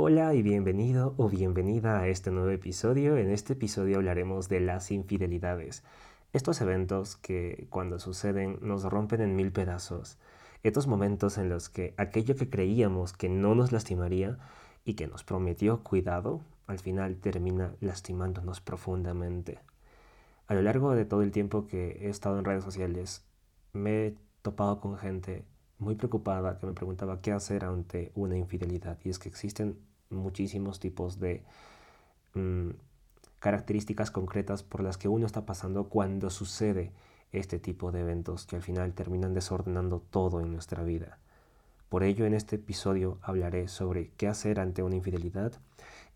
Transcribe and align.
Hola 0.00 0.32
y 0.32 0.42
bienvenido 0.42 1.14
o 1.16 1.28
bienvenida 1.28 1.98
a 1.98 2.06
este 2.06 2.30
nuevo 2.30 2.50
episodio. 2.50 3.16
En 3.16 3.30
este 3.30 3.54
episodio 3.54 3.96
hablaremos 3.96 4.48
de 4.48 4.60
las 4.60 4.92
infidelidades. 4.92 5.82
Estos 6.32 6.60
eventos 6.60 7.16
que 7.16 7.66
cuando 7.68 7.98
suceden 7.98 8.60
nos 8.62 8.84
rompen 8.84 9.22
en 9.22 9.34
mil 9.34 9.50
pedazos. 9.50 10.16
Estos 10.62 10.86
momentos 10.86 11.36
en 11.36 11.48
los 11.48 11.68
que 11.68 11.94
aquello 11.96 12.36
que 12.36 12.48
creíamos 12.48 13.12
que 13.12 13.28
no 13.28 13.56
nos 13.56 13.72
lastimaría 13.72 14.38
y 14.84 14.94
que 14.94 15.08
nos 15.08 15.24
prometió 15.24 15.82
cuidado, 15.82 16.42
al 16.68 16.78
final 16.78 17.16
termina 17.16 17.74
lastimándonos 17.80 18.60
profundamente. 18.60 19.58
A 20.46 20.54
lo 20.54 20.62
largo 20.62 20.92
de 20.92 21.06
todo 21.06 21.22
el 21.22 21.32
tiempo 21.32 21.66
que 21.66 21.98
he 22.02 22.08
estado 22.08 22.38
en 22.38 22.44
redes 22.44 22.62
sociales, 22.62 23.26
me 23.72 24.06
he 24.06 24.14
topado 24.42 24.78
con 24.78 24.96
gente 24.96 25.44
muy 25.78 25.96
preocupada 25.96 26.56
que 26.60 26.66
me 26.66 26.72
preguntaba 26.72 27.20
qué 27.20 27.32
hacer 27.32 27.64
ante 27.64 28.12
una 28.14 28.36
infidelidad. 28.36 28.96
Y 29.02 29.10
es 29.10 29.18
que 29.18 29.28
existen 29.28 29.87
muchísimos 30.10 30.80
tipos 30.80 31.18
de 31.18 31.44
mm, 32.34 32.70
características 33.38 34.10
concretas 34.10 34.62
por 34.62 34.82
las 34.82 34.96
que 34.96 35.08
uno 35.08 35.26
está 35.26 35.46
pasando 35.46 35.88
cuando 35.88 36.30
sucede 36.30 36.92
este 37.32 37.58
tipo 37.58 37.92
de 37.92 38.00
eventos 38.00 38.46
que 38.46 38.56
al 38.56 38.62
final 38.62 38.94
terminan 38.94 39.34
desordenando 39.34 40.00
todo 40.10 40.40
en 40.40 40.52
nuestra 40.52 40.82
vida. 40.82 41.18
Por 41.88 42.02
ello 42.02 42.26
en 42.26 42.34
este 42.34 42.56
episodio 42.56 43.18
hablaré 43.22 43.68
sobre 43.68 44.10
qué 44.16 44.28
hacer 44.28 44.60
ante 44.60 44.82
una 44.82 44.96
infidelidad, 44.96 45.52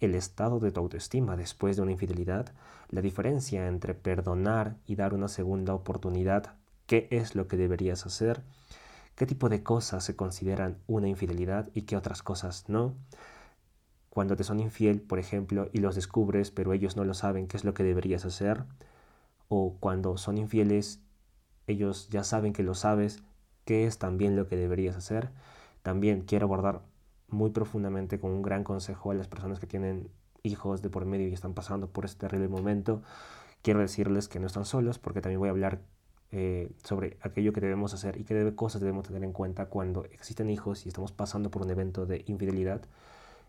el 0.00 0.14
estado 0.14 0.58
de 0.58 0.70
tu 0.70 0.80
autoestima 0.80 1.36
después 1.36 1.76
de 1.76 1.82
una 1.82 1.92
infidelidad, 1.92 2.52
la 2.90 3.00
diferencia 3.00 3.68
entre 3.68 3.94
perdonar 3.94 4.76
y 4.86 4.96
dar 4.96 5.14
una 5.14 5.28
segunda 5.28 5.74
oportunidad, 5.74 6.56
qué 6.86 7.08
es 7.10 7.34
lo 7.34 7.48
que 7.48 7.56
deberías 7.56 8.04
hacer, 8.04 8.42
qué 9.14 9.24
tipo 9.26 9.48
de 9.48 9.62
cosas 9.62 10.04
se 10.04 10.16
consideran 10.16 10.78
una 10.86 11.08
infidelidad 11.08 11.70
y 11.72 11.82
qué 11.82 11.96
otras 11.96 12.22
cosas 12.22 12.68
no, 12.68 12.94
cuando 14.12 14.36
te 14.36 14.44
son 14.44 14.60
infiel, 14.60 15.00
por 15.00 15.18
ejemplo, 15.18 15.70
y 15.72 15.78
los 15.78 15.94
descubres, 15.94 16.50
pero 16.50 16.74
ellos 16.74 16.96
no 16.96 17.04
lo 17.04 17.14
saben, 17.14 17.48
qué 17.48 17.56
es 17.56 17.64
lo 17.64 17.72
que 17.72 17.82
deberías 17.82 18.26
hacer. 18.26 18.64
O 19.48 19.78
cuando 19.80 20.18
son 20.18 20.36
infieles, 20.36 21.00
ellos 21.66 22.10
ya 22.10 22.22
saben 22.22 22.52
que 22.52 22.62
lo 22.62 22.74
sabes, 22.74 23.22
qué 23.64 23.86
es 23.86 23.96
también 23.96 24.36
lo 24.36 24.48
que 24.48 24.56
deberías 24.56 24.96
hacer. 24.96 25.30
También 25.82 26.20
quiero 26.26 26.44
abordar 26.44 26.82
muy 27.28 27.52
profundamente 27.52 28.20
con 28.20 28.32
un 28.32 28.42
gran 28.42 28.64
consejo 28.64 29.12
a 29.12 29.14
las 29.14 29.28
personas 29.28 29.58
que 29.58 29.66
tienen 29.66 30.10
hijos 30.42 30.82
de 30.82 30.90
por 30.90 31.06
medio 31.06 31.26
y 31.28 31.32
están 31.32 31.54
pasando 31.54 31.88
por 31.88 32.04
este 32.04 32.26
terrible 32.26 32.48
momento. 32.48 33.00
Quiero 33.62 33.80
decirles 33.80 34.28
que 34.28 34.40
no 34.40 34.46
están 34.46 34.66
solos 34.66 34.98
porque 34.98 35.22
también 35.22 35.40
voy 35.40 35.48
a 35.48 35.52
hablar 35.52 35.80
eh, 36.32 36.70
sobre 36.84 37.16
aquello 37.22 37.54
que 37.54 37.62
debemos 37.62 37.94
hacer 37.94 38.20
y 38.20 38.24
qué 38.24 38.54
cosas 38.54 38.82
debemos 38.82 39.06
tener 39.06 39.24
en 39.24 39.32
cuenta 39.32 39.70
cuando 39.70 40.04
existen 40.04 40.50
hijos 40.50 40.84
y 40.84 40.90
estamos 40.90 41.12
pasando 41.12 41.50
por 41.50 41.62
un 41.62 41.70
evento 41.70 42.04
de 42.04 42.24
infidelidad. 42.26 42.82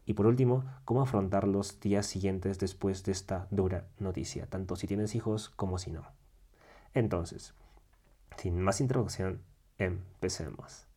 Y 0.06 0.14
por 0.14 0.26
último, 0.26 0.66
cómo 0.86 1.02
afrontar 1.02 1.48
los 1.48 1.80
días 1.80 2.06
siguientes 2.06 2.60
después 2.60 3.04
de 3.04 3.14
esta 3.14 3.48
dura 3.52 3.88
noticia, 4.00 4.48
tanto 4.48 4.76
si 4.76 4.88
tienes 4.88 5.16
hijos 5.16 5.50
como 5.50 5.78
si 5.78 5.92
no. 5.92 6.04
Entonces, 6.94 7.54
sin 8.38 8.60
más 8.60 8.82
introducción, 8.82 9.42
empecemos. 9.78 10.88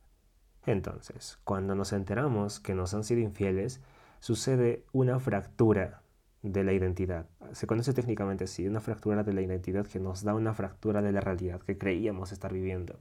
Entonces, 0.64 1.38
cuando 1.44 1.74
nos 1.74 1.92
enteramos 1.92 2.58
que 2.58 2.74
nos 2.74 2.92
han 2.94 3.04
sido 3.04 3.20
infieles, 3.20 3.80
sucede 4.18 4.84
una 4.92 5.20
fractura 5.20 6.02
de 6.42 6.64
la 6.64 6.72
identidad. 6.72 7.26
Se 7.52 7.66
conoce 7.66 7.92
técnicamente 7.92 8.44
así, 8.44 8.66
una 8.66 8.80
fractura 8.80 9.22
de 9.22 9.32
la 9.32 9.42
identidad 9.42 9.86
que 9.86 10.00
nos 10.00 10.22
da 10.22 10.34
una 10.34 10.54
fractura 10.54 11.02
de 11.02 11.12
la 11.12 11.20
realidad 11.20 11.60
que 11.60 11.78
creíamos 11.78 12.32
estar 12.32 12.52
viviendo. 12.52 12.98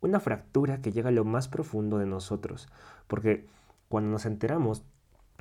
Una 0.00 0.20
fractura 0.20 0.80
que 0.80 0.92
llega 0.92 1.08
a 1.08 1.12
lo 1.12 1.24
más 1.24 1.48
profundo 1.48 1.98
de 1.98 2.06
nosotros, 2.06 2.68
porque 3.06 3.46
cuando 3.88 4.10
nos 4.10 4.26
enteramos 4.26 4.84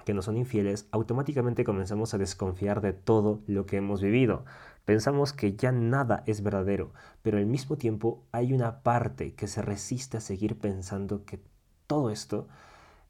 que 0.05 0.13
nos 0.13 0.25
son 0.25 0.37
infieles, 0.37 0.87
automáticamente 0.91 1.63
comenzamos 1.63 2.13
a 2.13 2.17
desconfiar 2.17 2.81
de 2.81 2.93
todo 2.93 3.41
lo 3.47 3.65
que 3.65 3.77
hemos 3.77 4.01
vivido. 4.01 4.45
Pensamos 4.85 5.31
que 5.31 5.55
ya 5.55 5.71
nada 5.71 6.23
es 6.25 6.43
verdadero, 6.43 6.91
pero 7.21 7.37
al 7.37 7.45
mismo 7.45 7.77
tiempo 7.77 8.23
hay 8.31 8.53
una 8.53 8.81
parte 8.81 9.33
que 9.33 9.47
se 9.47 9.61
resiste 9.61 10.17
a 10.17 10.21
seguir 10.21 10.59
pensando 10.59 11.23
que 11.25 11.39
todo 11.87 12.09
esto 12.09 12.47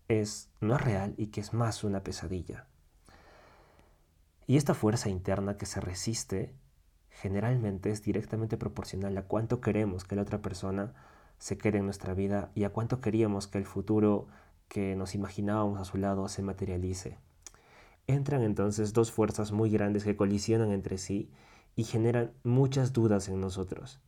es 0.07 0.49
no 0.61 0.75
es 0.75 0.81
real 0.81 1.15
y 1.17 1.27
que 1.27 1.41
es 1.41 1.53
más 1.53 1.83
una 1.83 2.03
pesadilla. 2.03 2.67
Y 4.45 4.57
esta 4.57 4.73
fuerza 4.73 5.09
interna 5.09 5.57
que 5.57 5.65
se 5.65 5.79
resiste 5.79 6.53
generalmente 7.09 7.91
es 7.91 8.03
directamente 8.03 8.57
proporcional 8.57 9.17
a 9.17 9.23
cuánto 9.23 9.61
queremos 9.61 10.03
que 10.03 10.15
la 10.15 10.23
otra 10.23 10.41
persona 10.41 10.93
se 11.37 11.57
quede 11.57 11.79
en 11.79 11.85
nuestra 11.85 12.13
vida 12.13 12.51
y 12.55 12.63
a 12.65 12.69
cuánto 12.69 13.01
queríamos 13.01 13.47
que 13.47 13.57
el 13.57 13.65
futuro 13.65 14.27
que 14.67 14.95
nos 14.95 15.15
imaginábamos 15.15 15.79
a 15.79 15.85
su 15.85 15.97
lado 15.97 16.27
se 16.27 16.41
materialice. 16.41 17.17
Entran 18.07 18.43
entonces 18.43 18.93
dos 18.93 19.11
fuerzas 19.11 19.51
muy 19.51 19.69
grandes 19.69 20.03
que 20.03 20.15
colisionan 20.15 20.71
entre 20.71 20.97
sí 20.97 21.29
y 21.75 21.83
generan 21.83 22.31
muchas 22.43 22.93
dudas 22.93 23.29
en 23.29 23.39
nosotros. 23.39 23.99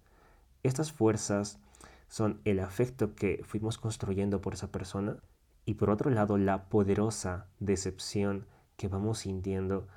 Estas 0.63 0.91
fuerzas 0.91 1.59
son 2.07 2.41
el 2.45 2.59
afecto 2.59 3.15
que 3.15 3.43
fuimos 3.45 3.77
construyendo 3.77 4.41
por 4.41 4.53
esa 4.53 4.71
persona 4.71 5.17
y 5.65 5.75
por 5.75 5.89
otro 5.89 6.09
lado 6.09 6.37
la 6.37 6.69
poderosa 6.69 7.47
decepción 7.59 8.45
que 8.77 8.87
vamos 8.87 9.19
sintiendo 9.19 9.87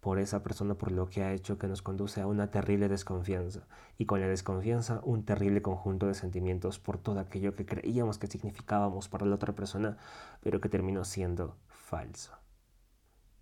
por 0.00 0.18
esa 0.18 0.42
persona 0.42 0.74
por 0.74 0.92
lo 0.92 1.08
que 1.08 1.22
ha 1.22 1.32
hecho 1.32 1.58
que 1.58 1.66
nos 1.66 1.82
conduce 1.82 2.20
a 2.20 2.26
una 2.26 2.50
terrible 2.50 2.88
desconfianza 2.88 3.66
y 3.96 4.06
con 4.06 4.20
la 4.20 4.28
desconfianza 4.28 5.00
un 5.02 5.24
terrible 5.24 5.62
conjunto 5.62 6.06
de 6.06 6.14
sentimientos 6.14 6.78
por 6.78 6.98
todo 6.98 7.20
aquello 7.20 7.54
que 7.54 7.66
creíamos 7.66 8.18
que 8.18 8.28
significábamos 8.28 9.08
para 9.08 9.26
la 9.26 9.34
otra 9.34 9.54
persona 9.54 9.96
pero 10.40 10.60
que 10.60 10.68
terminó 10.68 11.04
siendo 11.04 11.56
falso. 11.68 12.32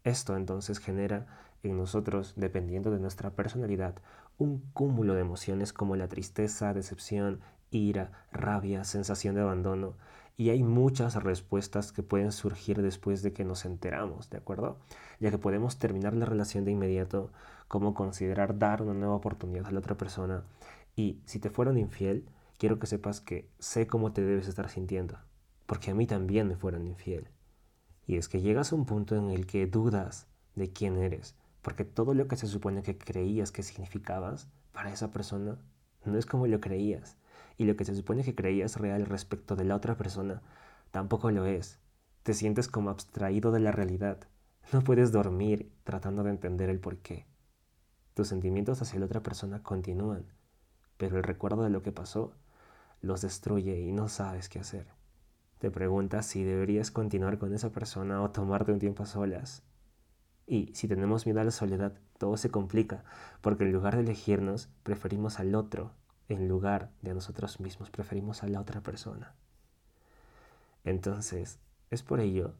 Esto 0.04 0.36
entonces 0.36 0.78
genera 0.78 1.26
en 1.62 1.76
nosotros, 1.76 2.34
dependiendo 2.36 2.90
de 2.90 3.00
nuestra 3.00 3.30
personalidad, 3.30 3.96
un 4.38 4.60
cúmulo 4.72 5.14
de 5.14 5.22
emociones 5.22 5.72
como 5.72 5.96
la 5.96 6.08
tristeza, 6.08 6.72
decepción, 6.74 7.40
ira, 7.70 8.12
rabia, 8.30 8.84
sensación 8.84 9.34
de 9.34 9.40
abandono, 9.42 9.96
y 10.36 10.50
hay 10.50 10.62
muchas 10.62 11.22
respuestas 11.22 11.92
que 11.92 12.02
pueden 12.02 12.30
surgir 12.30 12.82
después 12.82 13.22
de 13.22 13.32
que 13.32 13.44
nos 13.44 13.64
enteramos, 13.64 14.28
¿de 14.28 14.36
acuerdo? 14.36 14.78
Ya 15.18 15.30
que 15.30 15.38
podemos 15.38 15.78
terminar 15.78 16.14
la 16.14 16.26
relación 16.26 16.64
de 16.64 16.72
inmediato, 16.72 17.32
como 17.68 17.94
considerar 17.94 18.58
dar 18.58 18.82
una 18.82 18.92
nueva 18.92 19.14
oportunidad 19.14 19.66
a 19.66 19.70
la 19.70 19.78
otra 19.78 19.96
persona. 19.96 20.44
Y 20.94 21.20
si 21.24 21.38
te 21.38 21.48
fueron 21.48 21.78
infiel, 21.78 22.28
quiero 22.58 22.78
que 22.78 22.86
sepas 22.86 23.20
que 23.20 23.48
sé 23.58 23.86
cómo 23.86 24.12
te 24.12 24.22
debes 24.22 24.46
estar 24.46 24.68
sintiendo, 24.68 25.18
porque 25.64 25.90
a 25.90 25.94
mí 25.94 26.06
también 26.06 26.48
me 26.48 26.56
fueron 26.56 26.86
infiel. 26.86 27.28
Y 28.06 28.16
es 28.16 28.28
que 28.28 28.42
llegas 28.42 28.72
a 28.72 28.76
un 28.76 28.84
punto 28.84 29.16
en 29.16 29.30
el 29.30 29.46
que 29.46 29.66
dudas 29.66 30.28
de 30.54 30.70
quién 30.70 30.98
eres, 30.98 31.34
porque 31.62 31.84
todo 31.84 32.12
lo 32.12 32.28
que 32.28 32.36
se 32.36 32.46
supone 32.46 32.82
que 32.82 32.98
creías 32.98 33.52
que 33.52 33.62
significabas 33.62 34.48
para 34.72 34.92
esa 34.92 35.12
persona 35.12 35.58
no 36.04 36.18
es 36.18 36.26
como 36.26 36.46
lo 36.46 36.60
creías 36.60 37.16
y 37.58 37.64
lo 37.64 37.76
que 37.76 37.84
se 37.84 37.94
supone 37.94 38.22
que 38.22 38.34
creías 38.34 38.76
real 38.76 39.06
respecto 39.06 39.56
de 39.56 39.64
la 39.64 39.76
otra 39.76 39.96
persona 39.96 40.42
tampoco 40.90 41.30
lo 41.30 41.46
es. 41.46 41.78
Te 42.22 42.34
sientes 42.34 42.68
como 42.68 42.90
abstraído 42.90 43.52
de 43.52 43.60
la 43.60 43.72
realidad. 43.72 44.18
No 44.72 44.82
puedes 44.82 45.12
dormir 45.12 45.72
tratando 45.84 46.22
de 46.24 46.30
entender 46.30 46.70
el 46.70 46.80
por 46.80 46.98
qué. 46.98 47.26
Tus 48.14 48.28
sentimientos 48.28 48.82
hacia 48.82 48.98
la 48.98 49.06
otra 49.06 49.22
persona 49.22 49.62
continúan, 49.62 50.26
pero 50.96 51.16
el 51.16 51.22
recuerdo 51.22 51.62
de 51.62 51.70
lo 51.70 51.82
que 51.82 51.92
pasó 51.92 52.32
los 53.00 53.20
destruye 53.20 53.80
y 53.80 53.92
no 53.92 54.08
sabes 54.08 54.48
qué 54.48 54.58
hacer. 54.58 54.88
Te 55.58 55.70
preguntas 55.70 56.26
si 56.26 56.44
deberías 56.44 56.90
continuar 56.90 57.38
con 57.38 57.54
esa 57.54 57.70
persona 57.70 58.22
o 58.22 58.30
tomarte 58.30 58.72
un 58.72 58.78
tiempo 58.78 59.04
a 59.04 59.06
solas. 59.06 59.62
Y 60.46 60.70
si 60.74 60.88
tenemos 60.88 61.26
miedo 61.26 61.40
a 61.40 61.44
la 61.44 61.50
soledad, 61.50 61.94
todo 62.18 62.36
se 62.36 62.50
complica, 62.50 63.04
porque 63.40 63.64
en 63.64 63.72
lugar 63.72 63.96
de 63.96 64.02
elegirnos, 64.02 64.68
preferimos 64.82 65.40
al 65.40 65.54
otro 65.54 65.92
en 66.28 66.48
lugar 66.48 66.90
de 67.02 67.14
nosotros 67.14 67.60
mismos, 67.60 67.90
preferimos 67.90 68.42
a 68.42 68.48
la 68.48 68.60
otra 68.60 68.80
persona. 68.80 69.34
Entonces, 70.84 71.58
es 71.90 72.02
por 72.02 72.20
ello 72.20 72.54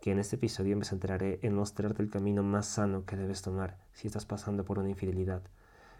que 0.00 0.10
en 0.10 0.18
este 0.18 0.36
episodio 0.36 0.76
me 0.76 0.84
centraré 0.84 1.38
en 1.42 1.54
mostrarte 1.54 2.02
el 2.02 2.10
camino 2.10 2.42
más 2.42 2.66
sano 2.66 3.04
que 3.04 3.16
debes 3.16 3.42
tomar 3.42 3.78
si 3.92 4.08
estás 4.08 4.26
pasando 4.26 4.64
por 4.64 4.78
una 4.80 4.90
infidelidad, 4.90 5.42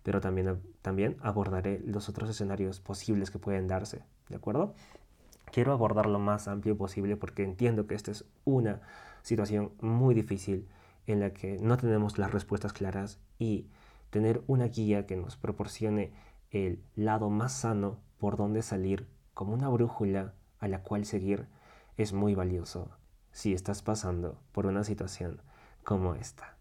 pero 0.03 0.21
también, 0.21 0.61
también 0.82 1.17
abordaré 1.21 1.81
los 1.85 2.09
otros 2.09 2.29
escenarios 2.29 2.81
posibles 2.81 3.31
que 3.31 3.38
pueden 3.38 3.69
darse, 3.69 4.03
¿de 4.29 4.37
acuerdo? 4.37 4.75
Quiero 5.53 5.73
abordar 5.73 6.06
lo 6.06 6.19
más 6.19 6.49
amplio 6.49 6.77
posible 6.77 7.17
porque 7.17 7.44
entiendo 7.44 7.87
que 7.87 7.94
esta 7.94 8.11
es 8.11 8.25
una 8.44 8.81
situación 9.23 9.73
muy 9.81 10.15
difícil 10.15 10.67
en 11.06 11.21
la 11.21 11.31
que 11.32 11.59
no 11.59 11.77
tenemos 11.77 12.19
las 12.19 12.32
respuestas 12.32 12.73
claras 12.73 13.21
y 13.38 13.67
tener 14.11 14.43
una 14.47 14.67
guía 14.67 15.06
que 15.06 15.17
nos 15.17 15.37
proporcione 15.37 16.12
el 16.53 16.83
lado 16.95 17.31
más 17.31 17.53
sano 17.53 17.99
por 18.19 18.37
donde 18.37 18.63
salir 18.63 19.09
como 19.35 19.55
una 19.55 19.69
brújula 19.69 20.35
a 20.61 20.69
la 20.69 20.83
cual 20.83 21.05
seguir 21.05 21.49
es 21.97 22.13
muy 22.13 22.35
valioso 22.35 22.91
si 23.33 23.53
estás 23.55 23.83
pasando 23.83 24.39
por 24.53 24.67
una 24.67 24.85
situación 24.85 25.41
como 25.83 26.15
esta. 26.15 26.57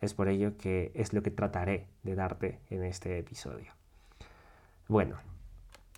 Es 0.00 0.14
por 0.14 0.28
ello 0.28 0.56
que 0.58 0.92
es 0.94 1.12
lo 1.12 1.22
que 1.22 1.30
trataré 1.30 1.88
de 2.02 2.14
darte 2.14 2.60
en 2.70 2.84
este 2.84 3.18
episodio. 3.18 3.72
Bueno, 4.88 5.16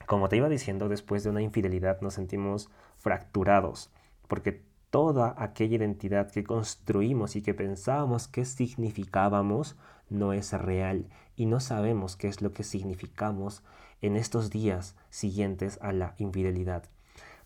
como 0.07 0.29
te 0.29 0.37
iba 0.37 0.49
diciendo, 0.49 0.89
después 0.89 1.25
de 1.25 1.31
una 1.31 1.43
infidelidad 1.43 2.01
nos 2.01 2.15
sentimos 2.15 2.71
fracturados, 2.99 3.91
porque 4.29 4.63
toda 4.91 5.35
aquella 5.39 5.77
identidad 5.77 6.31
que 6.31 6.45
construimos 6.45 7.35
y 7.35 7.43
que 7.43 7.55
pensábamos 7.55 8.29
que 8.29 8.45
significábamos 8.45 9.77
no 10.11 10.33
es 10.33 10.53
real 10.53 11.09
y 11.37 11.47
no 11.47 11.61
sabemos 11.61 12.17
qué 12.17 12.29
es 12.29 12.43
lo 12.43 12.53
que 12.53 12.65
significamos 12.65 13.63
en 14.03 14.17
estos 14.17 14.51
días 14.51 14.97
siguientes 15.11 15.79
a 15.81 15.93
la 15.93 16.15
infidelidad. 16.19 16.85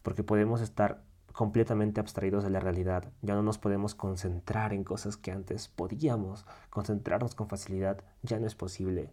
Porque 0.02 0.22
podemos 0.22 0.60
estar 0.60 1.02
completamente 1.32 2.00
abstraídos 2.00 2.42
de 2.42 2.50
la 2.50 2.58
realidad. 2.58 3.12
Ya 3.22 3.34
no 3.34 3.42
nos 3.42 3.58
podemos 3.58 3.94
concentrar 3.94 4.72
en 4.72 4.82
cosas 4.82 5.16
que 5.16 5.30
antes 5.30 5.68
podíamos 5.68 6.44
concentrarnos 6.68 7.36
con 7.36 7.48
facilidad. 7.48 8.02
Ya 8.22 8.40
no 8.40 8.46
es 8.48 8.56
posible. 8.56 9.12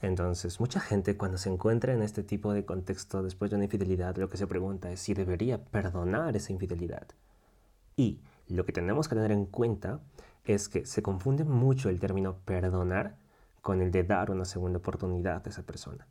Entonces, 0.00 0.60
mucha 0.60 0.80
gente 0.80 1.16
cuando 1.16 1.38
se 1.38 1.50
encuentra 1.50 1.92
en 1.92 2.02
este 2.02 2.22
tipo 2.22 2.52
de 2.52 2.64
contexto 2.64 3.22
después 3.22 3.50
de 3.50 3.56
una 3.56 3.64
infidelidad, 3.64 4.16
lo 4.16 4.30
que 4.30 4.36
se 4.36 4.46
pregunta 4.46 4.90
es 4.90 5.00
si 5.00 5.12
debería 5.12 5.62
perdonar 5.62 6.36
esa 6.36 6.52
infidelidad. 6.52 7.08
Y 7.96 8.20
lo 8.46 8.64
que 8.64 8.72
tenemos 8.72 9.08
que 9.08 9.16
tener 9.16 9.32
en 9.32 9.44
cuenta 9.44 10.00
es 10.48 10.70
que 10.70 10.86
se 10.86 11.02
confunde 11.02 11.44
mucho 11.44 11.90
el 11.90 12.00
término 12.00 12.38
perdonar 12.44 13.16
con 13.60 13.82
el 13.82 13.90
de 13.90 14.02
dar 14.02 14.30
una 14.30 14.46
segunda 14.46 14.78
oportunidad 14.78 15.46
a 15.46 15.50
esa 15.50 15.62
persona. 15.62 16.06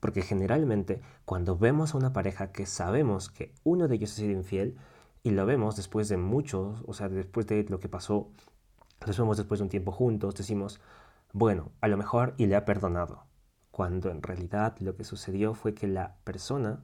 Porque 0.00 0.22
generalmente 0.22 1.02
cuando 1.26 1.56
vemos 1.56 1.92
a 1.92 1.98
una 1.98 2.14
pareja 2.14 2.50
que 2.50 2.64
sabemos 2.64 3.28
que 3.28 3.52
uno 3.64 3.86
de 3.86 3.96
ellos 3.96 4.12
ha 4.12 4.16
sido 4.16 4.32
infiel 4.32 4.78
y 5.22 5.32
lo 5.32 5.44
vemos 5.44 5.76
después 5.76 6.08
de 6.08 6.16
muchos, 6.16 6.82
o 6.86 6.94
sea, 6.94 7.10
después 7.10 7.46
de 7.46 7.64
lo 7.68 7.78
que 7.78 7.90
pasó, 7.90 8.30
los 9.06 9.18
vemos 9.18 9.36
después 9.36 9.60
de 9.60 9.64
un 9.64 9.70
tiempo 9.70 9.92
juntos, 9.92 10.34
decimos, 10.34 10.80
bueno, 11.32 11.70
a 11.82 11.88
lo 11.88 11.98
mejor 11.98 12.34
y 12.38 12.46
le 12.46 12.56
ha 12.56 12.64
perdonado. 12.64 13.26
Cuando 13.70 14.10
en 14.10 14.22
realidad 14.22 14.76
lo 14.80 14.96
que 14.96 15.04
sucedió 15.04 15.52
fue 15.52 15.74
que 15.74 15.86
la 15.86 16.16
persona 16.24 16.82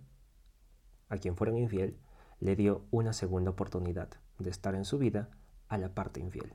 a 1.09 1.17
quien 1.17 1.35
fueron 1.35 1.57
infiel 1.57 1.97
le 2.41 2.57
dio 2.57 2.85
una 2.91 3.15
segunda 3.15 3.53
oportunidad 3.53 4.11
de 4.39 4.51
estar 4.51 4.75
en 4.75 4.85
su 4.85 4.99
vida 4.99 5.31
a 5.69 5.79
la 5.79 5.95
parte 5.95 6.21
infiel. 6.21 6.53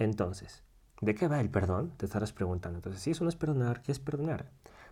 Entonces, 0.00 0.62
¿de 1.02 1.14
qué 1.14 1.28
va 1.28 1.42
el 1.42 1.50
perdón? 1.50 1.92
Te 1.98 2.06
estarás 2.06 2.32
preguntando. 2.32 2.78
Entonces, 2.78 3.02
si 3.02 3.10
eso 3.10 3.22
no 3.22 3.28
es 3.28 3.36
perdonar, 3.36 3.82
¿qué 3.82 3.92
es 3.92 3.98
perdonar? 3.98 4.46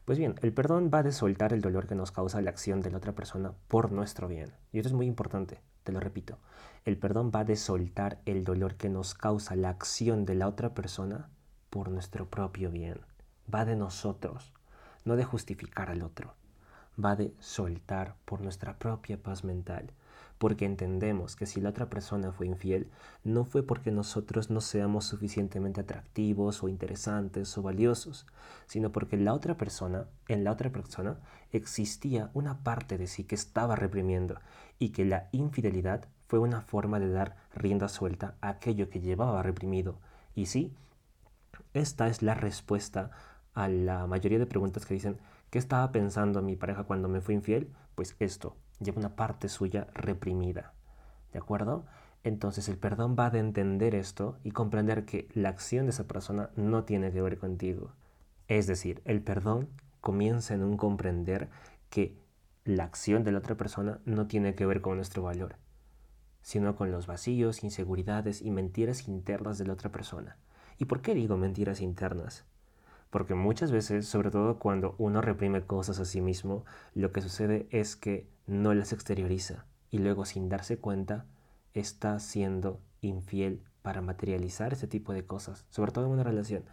Pues 0.04 0.18
bien, 0.18 0.34
el 0.42 0.52
perdón 0.52 0.90
va 0.92 1.02
de 1.02 1.12
soltar 1.12 1.54
el 1.54 1.62
dolor 1.62 1.86
que 1.86 1.94
nos 1.94 2.12
causa 2.12 2.42
la 2.42 2.50
acción 2.50 2.82
de 2.82 2.90
la 2.90 2.98
otra 2.98 3.14
persona 3.14 3.54
por 3.68 3.90
nuestro 3.90 4.28
bien. 4.28 4.52
Y 4.70 4.78
esto 4.78 4.88
es 4.88 4.92
muy 4.92 5.06
importante, 5.06 5.62
te 5.82 5.92
lo 5.92 6.00
repito. 6.00 6.36
El 6.84 6.98
perdón 6.98 7.32
va 7.34 7.44
de 7.44 7.56
soltar 7.56 8.20
el 8.26 8.44
dolor 8.44 8.74
que 8.74 8.90
nos 8.90 9.14
causa 9.14 9.56
la 9.56 9.70
acción 9.70 10.26
de 10.26 10.34
la 10.34 10.46
otra 10.46 10.74
persona 10.74 11.30
por 11.70 11.88
nuestro 11.88 12.28
propio 12.28 12.70
bien. 12.70 13.00
Va 13.52 13.64
de 13.64 13.76
nosotros, 13.76 14.52
no 15.06 15.16
de 15.16 15.24
justificar 15.24 15.88
al 15.88 16.02
otro. 16.02 16.34
Va 17.02 17.16
de 17.16 17.34
soltar 17.38 18.16
por 18.26 18.42
nuestra 18.42 18.78
propia 18.78 19.16
paz 19.16 19.42
mental 19.42 19.90
porque 20.38 20.64
entendemos 20.64 21.36
que 21.36 21.46
si 21.46 21.60
la 21.60 21.70
otra 21.70 21.90
persona 21.90 22.32
fue 22.32 22.46
infiel, 22.46 22.88
no 23.24 23.44
fue 23.44 23.62
porque 23.62 23.90
nosotros 23.90 24.50
no 24.50 24.60
seamos 24.60 25.04
suficientemente 25.04 25.80
atractivos 25.80 26.62
o 26.62 26.68
interesantes 26.68 27.56
o 27.58 27.62
valiosos, 27.62 28.26
sino 28.66 28.92
porque 28.92 29.16
la 29.16 29.34
otra 29.34 29.56
persona, 29.56 30.06
en 30.28 30.44
la 30.44 30.52
otra 30.52 30.70
persona, 30.70 31.18
existía 31.50 32.30
una 32.34 32.62
parte 32.62 32.98
de 32.98 33.06
sí 33.08 33.24
que 33.24 33.34
estaba 33.34 33.76
reprimiendo 33.76 34.40
y 34.78 34.90
que 34.90 35.04
la 35.04 35.28
infidelidad 35.32 36.06
fue 36.28 36.38
una 36.38 36.60
forma 36.60 37.00
de 37.00 37.10
dar 37.10 37.36
rienda 37.54 37.88
suelta 37.88 38.36
a 38.40 38.50
aquello 38.50 38.90
que 38.90 39.00
llevaba 39.00 39.42
reprimido. 39.42 39.98
Y 40.34 40.46
sí, 40.46 40.74
esta 41.74 42.08
es 42.08 42.22
la 42.22 42.34
respuesta 42.34 43.10
a 43.54 43.68
la 43.68 44.06
mayoría 44.06 44.38
de 44.38 44.46
preguntas 44.46 44.86
que 44.86 44.94
dicen, 44.94 45.18
¿qué 45.50 45.58
estaba 45.58 45.90
pensando 45.90 46.42
mi 46.42 46.54
pareja 46.54 46.84
cuando 46.84 47.08
me 47.08 47.20
fue 47.20 47.34
infiel? 47.34 47.72
Pues 47.94 48.14
esto, 48.20 48.56
lleva 48.80 48.98
una 48.98 49.16
parte 49.16 49.48
suya 49.48 49.86
reprimida. 49.94 50.72
¿De 51.32 51.38
acuerdo? 51.38 51.84
Entonces 52.24 52.68
el 52.68 52.78
perdón 52.78 53.16
va 53.18 53.30
de 53.30 53.38
entender 53.38 53.94
esto 53.94 54.38
y 54.42 54.50
comprender 54.50 55.04
que 55.04 55.28
la 55.34 55.50
acción 55.50 55.86
de 55.86 55.90
esa 55.90 56.06
persona 56.06 56.50
no 56.56 56.84
tiene 56.84 57.12
que 57.12 57.22
ver 57.22 57.38
contigo. 57.38 57.92
Es 58.48 58.66
decir, 58.66 59.02
el 59.04 59.22
perdón 59.22 59.68
comienza 60.00 60.54
en 60.54 60.62
un 60.62 60.76
comprender 60.76 61.48
que 61.90 62.16
la 62.64 62.84
acción 62.84 63.24
de 63.24 63.32
la 63.32 63.38
otra 63.38 63.56
persona 63.56 64.00
no 64.04 64.26
tiene 64.26 64.54
que 64.54 64.66
ver 64.66 64.80
con 64.80 64.96
nuestro 64.96 65.22
valor, 65.22 65.56
sino 66.42 66.76
con 66.76 66.90
los 66.90 67.06
vacíos, 67.06 67.64
inseguridades 67.64 68.42
y 68.42 68.50
mentiras 68.50 69.08
internas 69.08 69.58
de 69.58 69.66
la 69.66 69.72
otra 69.72 69.90
persona. 69.90 70.36
¿Y 70.78 70.84
por 70.84 71.00
qué 71.00 71.14
digo 71.14 71.36
mentiras 71.36 71.80
internas? 71.80 72.44
Porque 73.10 73.34
muchas 73.34 73.72
veces, 73.72 74.06
sobre 74.06 74.30
todo 74.30 74.58
cuando 74.58 74.94
uno 74.98 75.20
reprime 75.20 75.62
cosas 75.62 75.98
a 75.98 76.04
sí 76.04 76.20
mismo, 76.20 76.64
lo 76.94 77.10
que 77.12 77.22
sucede 77.22 77.66
es 77.70 77.96
que 77.96 78.28
no 78.46 78.74
las 78.74 78.92
exterioriza 78.92 79.64
y 79.90 79.98
luego 79.98 80.24
sin 80.24 80.48
darse 80.48 80.78
cuenta 80.78 81.26
está 81.74 82.18
siendo 82.18 82.80
infiel 83.00 83.62
para 83.82 84.02
materializar 84.02 84.72
ese 84.72 84.86
tipo 84.86 85.12
de 85.12 85.24
cosas, 85.24 85.64
sobre 85.70 85.92
todo 85.92 86.06
en 86.06 86.12
una 86.12 86.24
relación. 86.24 86.64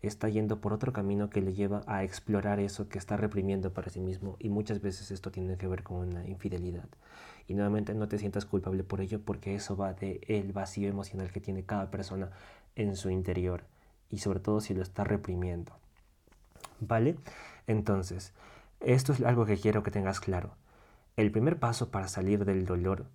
Está 0.00 0.28
yendo 0.28 0.60
por 0.60 0.72
otro 0.72 0.92
camino 0.92 1.30
que 1.30 1.42
le 1.42 1.52
lleva 1.52 1.82
a 1.86 2.02
explorar 2.02 2.58
eso 2.58 2.88
que 2.88 2.98
está 2.98 3.16
reprimiendo 3.16 3.72
para 3.72 3.90
sí 3.90 4.00
mismo 4.00 4.36
y 4.38 4.48
muchas 4.48 4.80
veces 4.80 5.10
esto 5.10 5.30
tiene 5.30 5.56
que 5.56 5.68
ver 5.68 5.82
con 5.82 5.98
una 5.98 6.26
infidelidad. 6.26 6.88
Y 7.46 7.54
nuevamente 7.54 7.94
no 7.94 8.08
te 8.08 8.18
sientas 8.18 8.46
culpable 8.46 8.82
por 8.84 9.00
ello 9.00 9.20
porque 9.24 9.54
eso 9.54 9.76
va 9.76 9.94
de 9.94 10.20
el 10.26 10.52
vacío 10.52 10.88
emocional 10.88 11.30
que 11.30 11.40
tiene 11.40 11.64
cada 11.64 11.90
persona 11.90 12.30
en 12.74 12.96
su 12.96 13.10
interior 13.10 13.64
y 14.10 14.18
sobre 14.18 14.40
todo 14.40 14.60
si 14.60 14.74
lo 14.74 14.82
está 14.82 15.04
reprimiendo. 15.04 15.81
¿Vale? 16.82 17.16
Entonces, 17.68 18.32
esto 18.80 19.12
es 19.12 19.22
algo 19.22 19.46
que 19.46 19.56
quiero 19.56 19.84
que 19.84 19.92
tengas 19.92 20.18
claro. 20.18 20.56
El 21.16 21.30
primer 21.30 21.60
paso 21.60 21.92
para 21.92 22.08
salir 22.08 22.44
del 22.44 22.66
dolor 22.66 23.06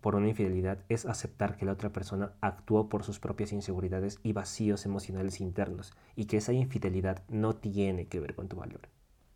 por 0.00 0.16
una 0.16 0.28
infidelidad 0.28 0.84
es 0.88 1.06
aceptar 1.06 1.56
que 1.56 1.64
la 1.64 1.72
otra 1.72 1.92
persona 1.92 2.32
actuó 2.40 2.88
por 2.88 3.04
sus 3.04 3.20
propias 3.20 3.52
inseguridades 3.52 4.18
y 4.24 4.32
vacíos 4.32 4.86
emocionales 4.86 5.40
internos 5.40 5.92
y 6.16 6.24
que 6.24 6.38
esa 6.38 6.52
infidelidad 6.52 7.22
no 7.28 7.54
tiene 7.54 8.08
que 8.08 8.18
ver 8.18 8.34
con 8.34 8.48
tu 8.48 8.56
valor. 8.56 8.88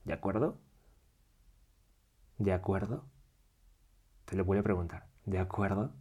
¿De 0.04 0.14
acuerdo? 0.14 0.58
¿De 2.38 2.52
acuerdo? 2.52 3.04
Te 4.24 4.34
lo 4.34 4.44
voy 4.44 4.58
a 4.58 4.64
preguntar. 4.64 5.06
¿De 5.26 5.38
acuerdo? 5.38 5.92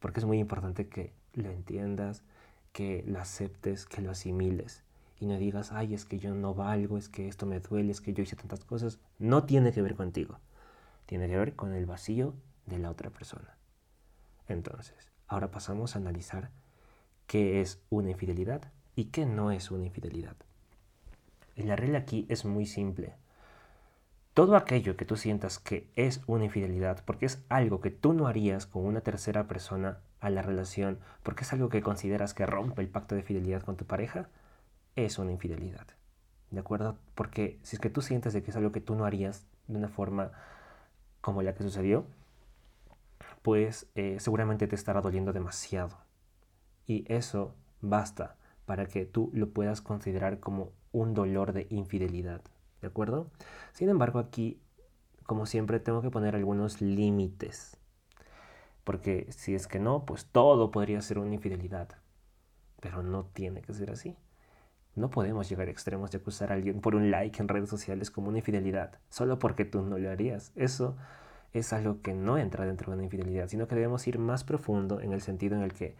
Porque 0.00 0.20
es 0.20 0.26
muy 0.26 0.38
importante 0.38 0.90
que 0.90 1.14
lo 1.32 1.48
entiendas, 1.48 2.24
que 2.72 3.02
lo 3.06 3.20
aceptes, 3.20 3.86
que 3.86 4.02
lo 4.02 4.10
asimiles 4.10 4.84
y 5.22 5.26
no 5.26 5.38
digas, 5.38 5.72
ay, 5.72 5.94
es 5.94 6.04
que 6.04 6.18
yo 6.18 6.34
no 6.34 6.54
valgo, 6.54 6.98
es 6.98 7.08
que 7.08 7.28
esto 7.28 7.46
me 7.46 7.60
duele, 7.60 7.92
es 7.92 8.00
que 8.00 8.12
yo 8.12 8.22
hice 8.22 8.36
tantas 8.36 8.64
cosas. 8.64 8.98
No 9.18 9.44
tiene 9.44 9.72
que 9.72 9.80
ver 9.80 9.94
contigo 9.94 10.38
tiene 11.12 11.28
que 11.28 11.36
ver 11.36 11.54
con 11.54 11.74
el 11.74 11.84
vacío 11.84 12.34
de 12.64 12.78
la 12.78 12.90
otra 12.90 13.10
persona. 13.10 13.56
Entonces, 14.48 15.10
ahora 15.28 15.50
pasamos 15.50 15.94
a 15.94 15.98
analizar 15.98 16.50
qué 17.26 17.60
es 17.60 17.82
una 17.90 18.10
infidelidad 18.10 18.72
y 18.96 19.06
qué 19.06 19.26
no 19.26 19.50
es 19.50 19.70
una 19.70 19.84
infidelidad. 19.84 20.36
Y 21.54 21.64
la 21.64 21.76
regla 21.76 21.98
aquí 21.98 22.24
es 22.30 22.46
muy 22.46 22.64
simple. 22.64 23.14
Todo 24.32 24.56
aquello 24.56 24.96
que 24.96 25.04
tú 25.04 25.16
sientas 25.16 25.58
que 25.58 25.90
es 25.96 26.22
una 26.26 26.46
infidelidad, 26.46 27.04
porque 27.04 27.26
es 27.26 27.42
algo 27.50 27.82
que 27.82 27.90
tú 27.90 28.14
no 28.14 28.26
harías 28.26 28.64
con 28.64 28.86
una 28.86 29.02
tercera 29.02 29.46
persona 29.46 29.98
a 30.20 30.30
la 30.30 30.40
relación, 30.40 30.98
porque 31.22 31.44
es 31.44 31.52
algo 31.52 31.68
que 31.68 31.82
consideras 31.82 32.32
que 32.32 32.46
rompe 32.46 32.80
el 32.80 32.88
pacto 32.88 33.14
de 33.14 33.22
fidelidad 33.22 33.62
con 33.62 33.76
tu 33.76 33.84
pareja, 33.84 34.30
es 34.96 35.18
una 35.18 35.32
infidelidad. 35.32 35.86
¿De 36.50 36.60
acuerdo? 36.60 36.98
Porque 37.14 37.58
si 37.62 37.76
es 37.76 37.80
que 37.80 37.90
tú 37.90 38.02
sientes 38.02 38.32
de 38.32 38.42
que 38.42 38.50
es 38.50 38.56
algo 38.56 38.72
que 38.72 38.80
tú 38.80 38.94
no 38.94 39.04
harías 39.04 39.46
de 39.68 39.78
una 39.78 39.88
forma 39.88 40.32
como 41.20 41.42
la 41.42 41.54
que 41.54 41.62
sucedió, 41.62 42.04
pues 43.42 43.86
eh, 43.94 44.18
seguramente 44.20 44.66
te 44.66 44.76
estará 44.76 45.00
doliendo 45.00 45.32
demasiado. 45.32 45.98
Y 46.86 47.04
eso 47.12 47.54
basta 47.80 48.36
para 48.66 48.86
que 48.86 49.04
tú 49.04 49.30
lo 49.32 49.50
puedas 49.50 49.80
considerar 49.80 50.40
como 50.40 50.72
un 50.92 51.14
dolor 51.14 51.52
de 51.52 51.66
infidelidad. 51.70 52.42
¿De 52.80 52.88
acuerdo? 52.88 53.30
Sin 53.72 53.88
embargo, 53.88 54.18
aquí, 54.18 54.60
como 55.24 55.46
siempre, 55.46 55.80
tengo 55.80 56.02
que 56.02 56.10
poner 56.10 56.34
algunos 56.34 56.80
límites. 56.80 57.76
Porque 58.84 59.26
si 59.30 59.54
es 59.54 59.66
que 59.66 59.78
no, 59.78 60.04
pues 60.04 60.26
todo 60.26 60.70
podría 60.70 61.00
ser 61.00 61.18
una 61.18 61.34
infidelidad. 61.34 61.88
Pero 62.80 63.02
no 63.02 63.24
tiene 63.26 63.62
que 63.62 63.72
ser 63.72 63.90
así. 63.90 64.16
No 64.94 65.10
podemos 65.10 65.48
llegar 65.48 65.68
a 65.68 65.70
extremos 65.70 66.10
de 66.10 66.18
acusar 66.18 66.52
a 66.52 66.54
alguien 66.54 66.80
por 66.80 66.94
un 66.94 67.10
like 67.10 67.40
en 67.40 67.48
redes 67.48 67.70
sociales 67.70 68.10
como 68.10 68.28
una 68.28 68.38
infidelidad, 68.38 68.98
solo 69.08 69.38
porque 69.38 69.64
tú 69.64 69.82
no 69.82 69.98
lo 69.98 70.10
harías. 70.10 70.52
Eso 70.54 70.96
es 71.52 71.72
algo 71.72 72.02
que 72.02 72.14
no 72.14 72.38
entra 72.38 72.66
dentro 72.66 72.90
de 72.90 72.96
una 72.96 73.04
infidelidad, 73.04 73.48
sino 73.48 73.68
que 73.68 73.74
debemos 73.74 74.06
ir 74.06 74.18
más 74.18 74.44
profundo 74.44 75.00
en 75.00 75.12
el 75.12 75.22
sentido 75.22 75.56
en 75.56 75.62
el 75.62 75.72
que 75.72 75.96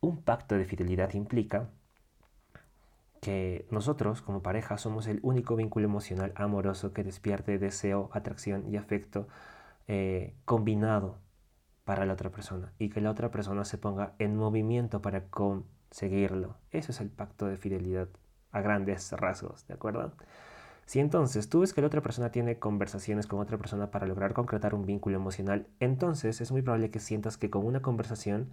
un 0.00 0.22
pacto 0.22 0.56
de 0.56 0.64
fidelidad 0.64 1.12
implica 1.14 1.68
que 3.20 3.66
nosotros 3.70 4.22
como 4.22 4.42
pareja 4.42 4.78
somos 4.78 5.06
el 5.06 5.18
único 5.22 5.56
vínculo 5.56 5.86
emocional 5.86 6.32
amoroso 6.36 6.92
que 6.92 7.04
despierte 7.04 7.58
deseo, 7.58 8.10
atracción 8.12 8.64
y 8.72 8.76
afecto 8.76 9.26
eh, 9.88 10.34
combinado 10.44 11.18
para 11.88 12.04
la 12.04 12.12
otra 12.12 12.28
persona 12.28 12.70
y 12.78 12.90
que 12.90 13.00
la 13.00 13.10
otra 13.10 13.30
persona 13.30 13.64
se 13.64 13.78
ponga 13.78 14.12
en 14.18 14.36
movimiento 14.36 15.00
para 15.00 15.22
conseguirlo. 15.30 16.58
Eso 16.70 16.92
es 16.92 17.00
el 17.00 17.08
pacto 17.08 17.46
de 17.46 17.56
fidelidad 17.56 18.08
a 18.52 18.60
grandes 18.60 19.10
rasgos, 19.12 19.66
¿de 19.68 19.72
acuerdo? 19.72 20.12
Si 20.84 21.00
entonces 21.00 21.48
tú 21.48 21.60
ves 21.60 21.72
que 21.72 21.80
la 21.80 21.86
otra 21.86 22.02
persona 22.02 22.30
tiene 22.30 22.58
conversaciones 22.58 23.26
con 23.26 23.40
otra 23.40 23.56
persona 23.56 23.90
para 23.90 24.06
lograr 24.06 24.34
concretar 24.34 24.74
un 24.74 24.84
vínculo 24.84 25.16
emocional, 25.16 25.66
entonces 25.80 26.42
es 26.42 26.52
muy 26.52 26.60
probable 26.60 26.90
que 26.90 27.00
sientas 27.00 27.38
que 27.38 27.48
con 27.48 27.64
una 27.64 27.80
conversación 27.80 28.50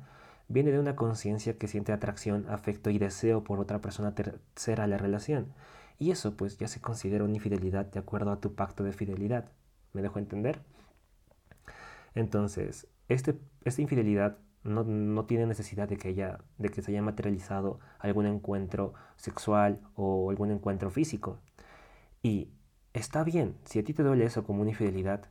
viene 0.47 0.71
de 0.71 0.79
una 0.79 0.95
conciencia 0.95 1.57
que 1.57 1.67
siente 1.67 1.91
atracción, 1.91 2.45
afecto 2.47 2.89
y 2.89 2.99
deseo 2.99 3.43
por 3.43 3.59
otra 3.59 3.81
persona 3.81 4.15
tercera 4.15 4.85
a 4.85 4.87
la 4.87 4.97
relación. 4.97 5.53
Y 5.99 6.11
eso 6.11 6.37
pues 6.37 6.57
ya 6.57 6.69
se 6.69 6.79
considera 6.79 7.25
una 7.25 7.35
infidelidad 7.35 7.85
de 7.85 7.99
acuerdo 7.99 8.31
a 8.31 8.39
tu 8.39 8.55
pacto 8.55 8.85
de 8.85 8.93
fidelidad. 8.93 9.51
¿Me 9.91 10.01
dejo 10.01 10.19
entender? 10.19 10.61
Entonces, 12.13 12.87
este, 13.09 13.39
esta 13.63 13.81
infidelidad 13.81 14.37
no, 14.63 14.83
no, 14.83 15.25
tiene 15.25 15.45
necesidad 15.45 15.87
de 15.87 15.97
que, 15.97 16.09
haya, 16.09 16.39
de 16.57 16.69
que 16.69 16.81
se 16.81 16.91
haya 16.91 17.01
materializado 17.01 17.79
algún 17.99 18.25
encuentro 18.25 18.93
sexual 19.15 19.79
o 19.95 20.29
algún 20.29 20.51
encuentro 20.51 20.89
físico. 20.89 21.39
Y 22.23 22.49
está 22.93 23.23
bien, 23.23 23.57
si 23.65 23.79
a 23.79 23.83
ti 23.83 23.93
te 23.93 24.03
duele 24.03 24.25
eso 24.25 24.43
como 24.43 24.61
una 24.61 24.71
infidelidad, 24.71 25.29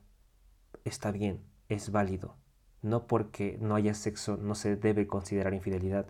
está 0.85 1.11
bien, 1.11 1.41
es 1.69 1.91
válido. 1.91 2.37
No 2.83 3.07
porque 3.07 3.59
no 3.61 3.75
haya 3.75 3.95
sexo 3.95 4.37
no 4.37 4.55
se 4.55 4.77
debe 4.77 5.07
considerar 5.07 5.55
infidelidad, 5.55 6.07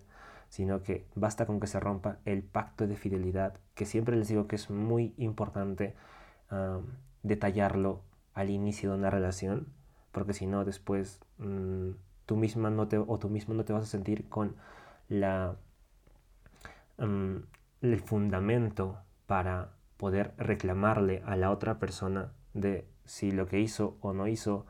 sino 0.49 0.83
que 0.83 1.07
basta 1.15 1.47
con 1.47 1.61
que 1.61 1.67
se 1.67 1.81
rompa 1.81 2.19
el 2.25 2.43
pacto 2.43 2.87
de 2.87 2.97
fidelidad, 2.97 3.59
que 3.75 3.87
siempre 3.87 4.17
les 4.17 4.29
digo 4.29 4.47
que 4.47 4.57
es 4.57 4.71
muy 4.71 5.15
importante 5.17 5.95
detallarlo 7.23 8.03
al 8.35 8.51
inicio 8.51 8.91
de 8.91 8.99
una 8.99 9.11
relación, 9.11 9.73
porque 10.15 10.33
si 10.33 10.47
no 10.47 10.65
después 10.65 11.21
mm, 11.39 11.91
tú 12.25 12.37
misma 12.37 12.71
no 12.71 12.87
te, 12.89 12.97
o 12.97 13.19
tú 13.19 13.29
mismo 13.29 13.53
no 13.53 13.65
te 13.65 13.73
vas 13.73 13.83
a 13.83 13.87
sentir 13.87 14.29
con 14.29 14.55
la, 15.09 15.57
el 16.99 18.01
fundamento 18.01 18.99
para 19.27 19.73
poder 19.97 20.33
reclamarle 20.39 21.23
a 21.27 21.37
la 21.37 21.51
otra 21.51 21.79
persona 21.81 22.33
de 22.55 22.87
si 23.05 23.33
lo 23.33 23.47
que 23.47 23.61
hizo 23.61 23.99
o 24.01 24.13
no 24.13 24.29
hizo 24.29 24.67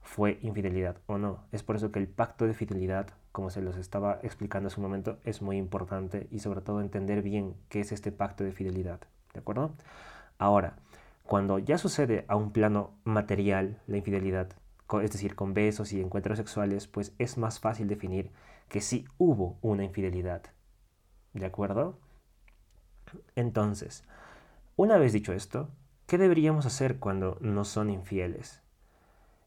fue 0.00 0.38
infidelidad 0.40 0.96
o 1.06 1.18
no. 1.18 1.44
Es 1.52 1.62
por 1.62 1.76
eso 1.76 1.92
que 1.92 1.98
el 1.98 2.08
pacto 2.08 2.46
de 2.46 2.54
fidelidad, 2.54 3.08
como 3.30 3.50
se 3.50 3.60
los 3.60 3.76
estaba 3.76 4.18
explicando 4.22 4.68
hace 4.68 4.80
un 4.80 4.86
momento, 4.86 5.18
es 5.24 5.42
muy 5.42 5.58
importante 5.58 6.26
y 6.30 6.38
sobre 6.38 6.62
todo 6.62 6.80
entender 6.80 7.22
bien 7.22 7.54
qué 7.68 7.80
es 7.80 7.92
este 7.92 8.10
pacto 8.10 8.42
de 8.42 8.52
fidelidad. 8.52 9.00
¿De 9.34 9.40
acuerdo? 9.40 9.72
Ahora, 10.38 10.78
cuando 11.24 11.58
ya 11.58 11.76
sucede 11.76 12.24
a 12.26 12.36
un 12.36 12.52
plano 12.52 12.92
material 13.04 13.82
la 13.86 13.98
infidelidad, 13.98 14.48
es 15.02 15.12
decir, 15.12 15.34
con 15.34 15.54
besos 15.54 15.92
y 15.92 16.00
encuentros 16.00 16.38
sexuales, 16.38 16.86
pues 16.86 17.14
es 17.18 17.36
más 17.36 17.60
fácil 17.60 17.88
definir 17.88 18.30
que 18.68 18.80
sí 18.80 19.06
hubo 19.18 19.58
una 19.60 19.84
infidelidad. 19.84 20.42
¿De 21.34 21.46
acuerdo? 21.46 21.98
Entonces, 23.36 24.04
una 24.76 24.98
vez 24.98 25.12
dicho 25.12 25.32
esto, 25.32 25.70
¿qué 26.06 26.18
deberíamos 26.18 26.66
hacer 26.66 26.98
cuando 26.98 27.36
nos 27.40 27.68
son 27.68 27.90
infieles? 27.90 28.62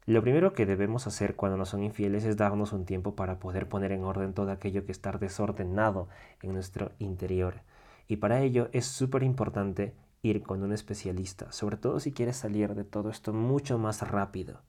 Lo 0.04 0.22
primero 0.22 0.52
que 0.52 0.66
debemos 0.66 1.06
hacer 1.06 1.36
cuando 1.36 1.56
nos 1.56 1.68
son 1.68 1.82
infieles 1.82 2.24
es 2.24 2.36
darnos 2.36 2.72
un 2.72 2.84
tiempo 2.84 3.14
para 3.14 3.38
poder 3.38 3.68
poner 3.68 3.92
en 3.92 4.04
orden 4.04 4.34
todo 4.34 4.50
aquello 4.50 4.84
que 4.84 4.92
está 4.92 5.12
desordenado 5.12 6.08
en 6.42 6.54
nuestro 6.54 6.92
interior. 6.98 7.62
Y 8.08 8.16
para 8.16 8.40
ello 8.40 8.68
es 8.72 8.86
súper 8.86 9.22
importante 9.22 9.94
ir 10.22 10.42
con 10.42 10.62
un 10.62 10.72
especialista, 10.72 11.50
sobre 11.52 11.76
todo 11.76 12.00
si 12.00 12.12
quieres 12.12 12.36
salir 12.36 12.74
de 12.74 12.84
todo 12.84 13.10
esto 13.10 13.32
mucho 13.32 13.78
más 13.78 14.08
rápido, 14.08 14.60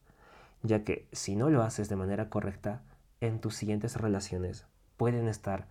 ya 0.64 0.84
que 0.84 1.08
si 1.12 1.36
no 1.36 1.50
lo 1.50 1.62
haces 1.62 1.90
de 1.90 1.96
manera 1.96 2.30
correcta, 2.30 2.84
en 3.22 3.40
tus 3.40 3.56
siguientes 3.56 3.96
relaciones 3.96 4.66
pueden 4.98 5.28
estar 5.28 5.68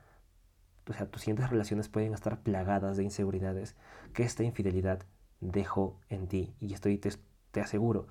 o 0.89 0.93
sea, 0.93 1.07
tus 1.07 1.23
siguientes 1.23 1.51
relaciones 1.51 1.89
pueden 1.89 2.13
estar 2.13 2.41
plagadas 2.41 2.97
de 2.97 3.05
inseguridades 3.05 3.77
que 4.15 4.25
esta 4.25 4.43
infidelidad 4.43 5.05
dejó 5.41 6.01
en 6.09 6.27
ti. 6.29 6.55
Y 6.61 6.75
estoy, 6.75 6.99
te, 6.99 7.11
te 7.51 7.61
aseguro, 7.61 8.09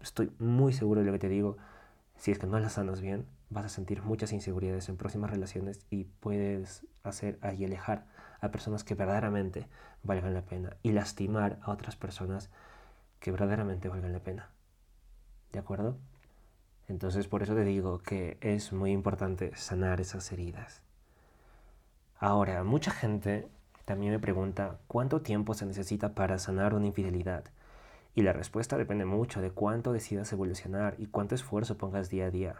estoy 0.00 0.32
muy 0.38 0.72
seguro 0.72 1.00
de 1.00 1.06
lo 1.06 1.12
que 1.12 1.18
te 1.18 1.28
digo, 1.28 1.56
si 2.16 2.30
es 2.30 2.38
que 2.38 2.46
no 2.46 2.58
las 2.58 2.74
sanas 2.74 3.00
bien, 3.00 3.26
vas 3.50 3.64
a 3.64 3.68
sentir 3.68 4.02
muchas 4.02 4.32
inseguridades 4.32 4.88
en 4.88 4.96
próximas 4.96 5.30
relaciones 5.30 5.80
y 5.90 6.04
puedes 6.04 6.86
hacer 7.02 7.38
y 7.56 7.64
alejar 7.64 8.06
a 8.40 8.50
personas 8.50 8.84
que 8.84 8.94
verdaderamente 8.94 9.68
valgan 10.02 10.34
la 10.34 10.42
pena 10.42 10.76
y 10.82 10.92
lastimar 10.92 11.58
a 11.62 11.70
otras 11.70 11.96
personas 11.96 12.50
que 13.20 13.30
verdaderamente 13.30 13.88
valgan 13.88 14.12
la 14.12 14.20
pena. 14.20 14.50
¿De 15.56 15.60
acuerdo? 15.60 15.96
Entonces 16.86 17.28
por 17.28 17.42
eso 17.42 17.54
te 17.54 17.64
digo 17.64 18.00
que 18.00 18.36
es 18.42 18.74
muy 18.74 18.92
importante 18.92 19.56
sanar 19.56 20.02
esas 20.02 20.30
heridas. 20.30 20.82
Ahora, 22.18 22.62
mucha 22.62 22.90
gente 22.90 23.48
también 23.86 24.12
me 24.12 24.18
pregunta 24.18 24.76
cuánto 24.86 25.22
tiempo 25.22 25.54
se 25.54 25.64
necesita 25.64 26.14
para 26.14 26.38
sanar 26.38 26.74
una 26.74 26.88
infidelidad. 26.88 27.44
Y 28.14 28.20
la 28.20 28.34
respuesta 28.34 28.76
depende 28.76 29.06
mucho 29.06 29.40
de 29.40 29.50
cuánto 29.50 29.94
decidas 29.94 30.30
evolucionar 30.30 30.94
y 30.98 31.06
cuánto 31.06 31.34
esfuerzo 31.34 31.78
pongas 31.78 32.10
día 32.10 32.26
a 32.26 32.30
día. 32.30 32.56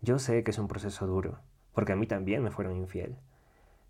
Yo 0.00 0.18
sé 0.18 0.42
que 0.42 0.50
es 0.50 0.58
un 0.58 0.66
proceso 0.66 1.06
duro, 1.06 1.38
porque 1.72 1.92
a 1.92 1.96
mí 1.96 2.08
también 2.08 2.42
me 2.42 2.50
fueron 2.50 2.76
infiel. 2.76 3.14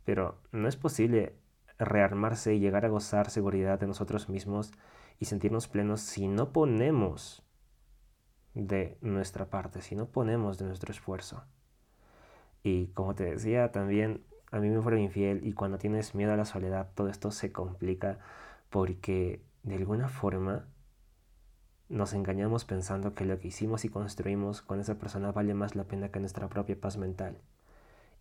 Pero 0.05 0.37
no 0.53 0.69
es 0.69 0.77
posible 0.77 1.35
rearmarse 1.79 2.55
y 2.55 2.61
llegar 2.61 2.85
a 2.85 2.91
gozar 2.91 3.31
seguridad 3.31 3.81
de 3.81 3.87
nosotros 3.87 4.29
mismos 4.29 4.71
y 5.19 5.25
sentirnos 5.25 5.67
plenos 5.67 6.03
si 6.03 6.29
no 6.29 6.53
ponemos 6.53 7.44
de 8.55 8.97
nuestra 9.01 9.47
parte, 9.47 9.83
si 9.83 9.95
no 9.95 10.07
ponemos 10.07 10.59
de 10.59 10.67
nuestro 10.67 10.93
esfuerzo. 10.93 11.45
Y 12.63 12.87
como 12.89 13.15
te 13.15 13.25
decía, 13.25 13.73
también 13.73 14.25
a 14.51 14.59
mí 14.59 14.71
me 14.71 14.81
fueron 14.81 15.01
infiel 15.01 15.47
y 15.47 15.53
cuando 15.53 15.79
tienes 15.79 16.15
miedo 16.15 16.33
a 16.33 16.37
la 16.37 16.45
soledad, 16.45 16.91
todo 16.95 17.09
esto 17.09 17.31
se 17.31 17.53
complica 17.53 18.19
porque 18.71 19.43
de 19.65 19.75
alguna 19.75 20.09
forma 20.09 20.67
nos 21.89 22.15
engañamos 22.15 22.65
pensando 22.65 23.15
que 23.15 23.25
lo 23.25 23.39
que 23.39 23.49
hicimos 23.49 23.85
y 23.85 23.89
construimos 23.89 24.63
con 24.63 24.81
esa 24.81 24.95
persona 24.95 25.33
vale 25.33 25.55
más 25.55 25.75
la 25.77 25.85
pena 25.85 26.09
que 26.11 26.21
nuestra 26.21 26.49
propia 26.49 26.81
paz 26.81 26.97
mental 26.97 27.39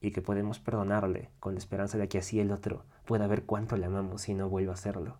y 0.01 0.11
que 0.11 0.21
podemos 0.21 0.59
perdonarle 0.59 1.29
con 1.39 1.53
la 1.53 1.59
esperanza 1.59 1.97
de 1.97 2.09
que 2.09 2.17
así 2.17 2.39
el 2.39 2.51
otro 2.51 2.83
pueda 3.05 3.25
ver 3.27 3.45
cuánto 3.45 3.77
le 3.77 3.85
amamos 3.85 4.27
y 4.27 4.33
no 4.33 4.49
vuelva 4.49 4.71
a 4.71 4.75
hacerlo. 4.75 5.17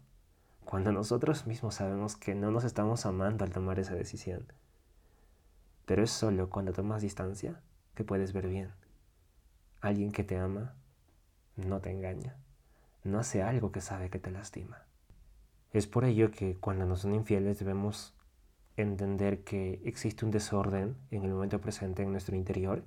Cuando 0.65 0.91
nosotros 0.91 1.47
mismos 1.47 1.75
sabemos 1.75 2.17
que 2.17 2.35
no 2.35 2.51
nos 2.51 2.63
estamos 2.63 3.05
amando 3.05 3.45
al 3.45 3.51
tomar 3.51 3.79
esa 3.79 3.93
decisión. 3.93 4.45
Pero 5.85 6.03
es 6.03 6.11
solo 6.11 6.49
cuando 6.49 6.73
tomas 6.73 7.01
distancia 7.01 7.61
que 7.95 8.03
puedes 8.03 8.33
ver 8.33 8.47
bien. 8.47 8.71
Alguien 9.81 10.11
que 10.11 10.23
te 10.23 10.37
ama 10.37 10.75
no 11.55 11.81
te 11.81 11.91
engaña, 11.91 12.37
no 13.03 13.19
hace 13.19 13.43
algo 13.43 13.71
que 13.71 13.81
sabe 13.81 14.09
que 14.09 14.19
te 14.19 14.31
lastima. 14.31 14.83
Es 15.71 15.87
por 15.87 16.05
ello 16.05 16.31
que 16.31 16.55
cuando 16.55 16.85
nos 16.85 17.01
son 17.01 17.13
infieles 17.13 17.59
debemos 17.59 18.15
entender 18.77 19.43
que 19.43 19.81
existe 19.83 20.25
un 20.25 20.31
desorden 20.31 20.95
en 21.11 21.23
el 21.23 21.31
momento 21.31 21.59
presente 21.59 22.03
en 22.03 22.11
nuestro 22.11 22.35
interior, 22.35 22.83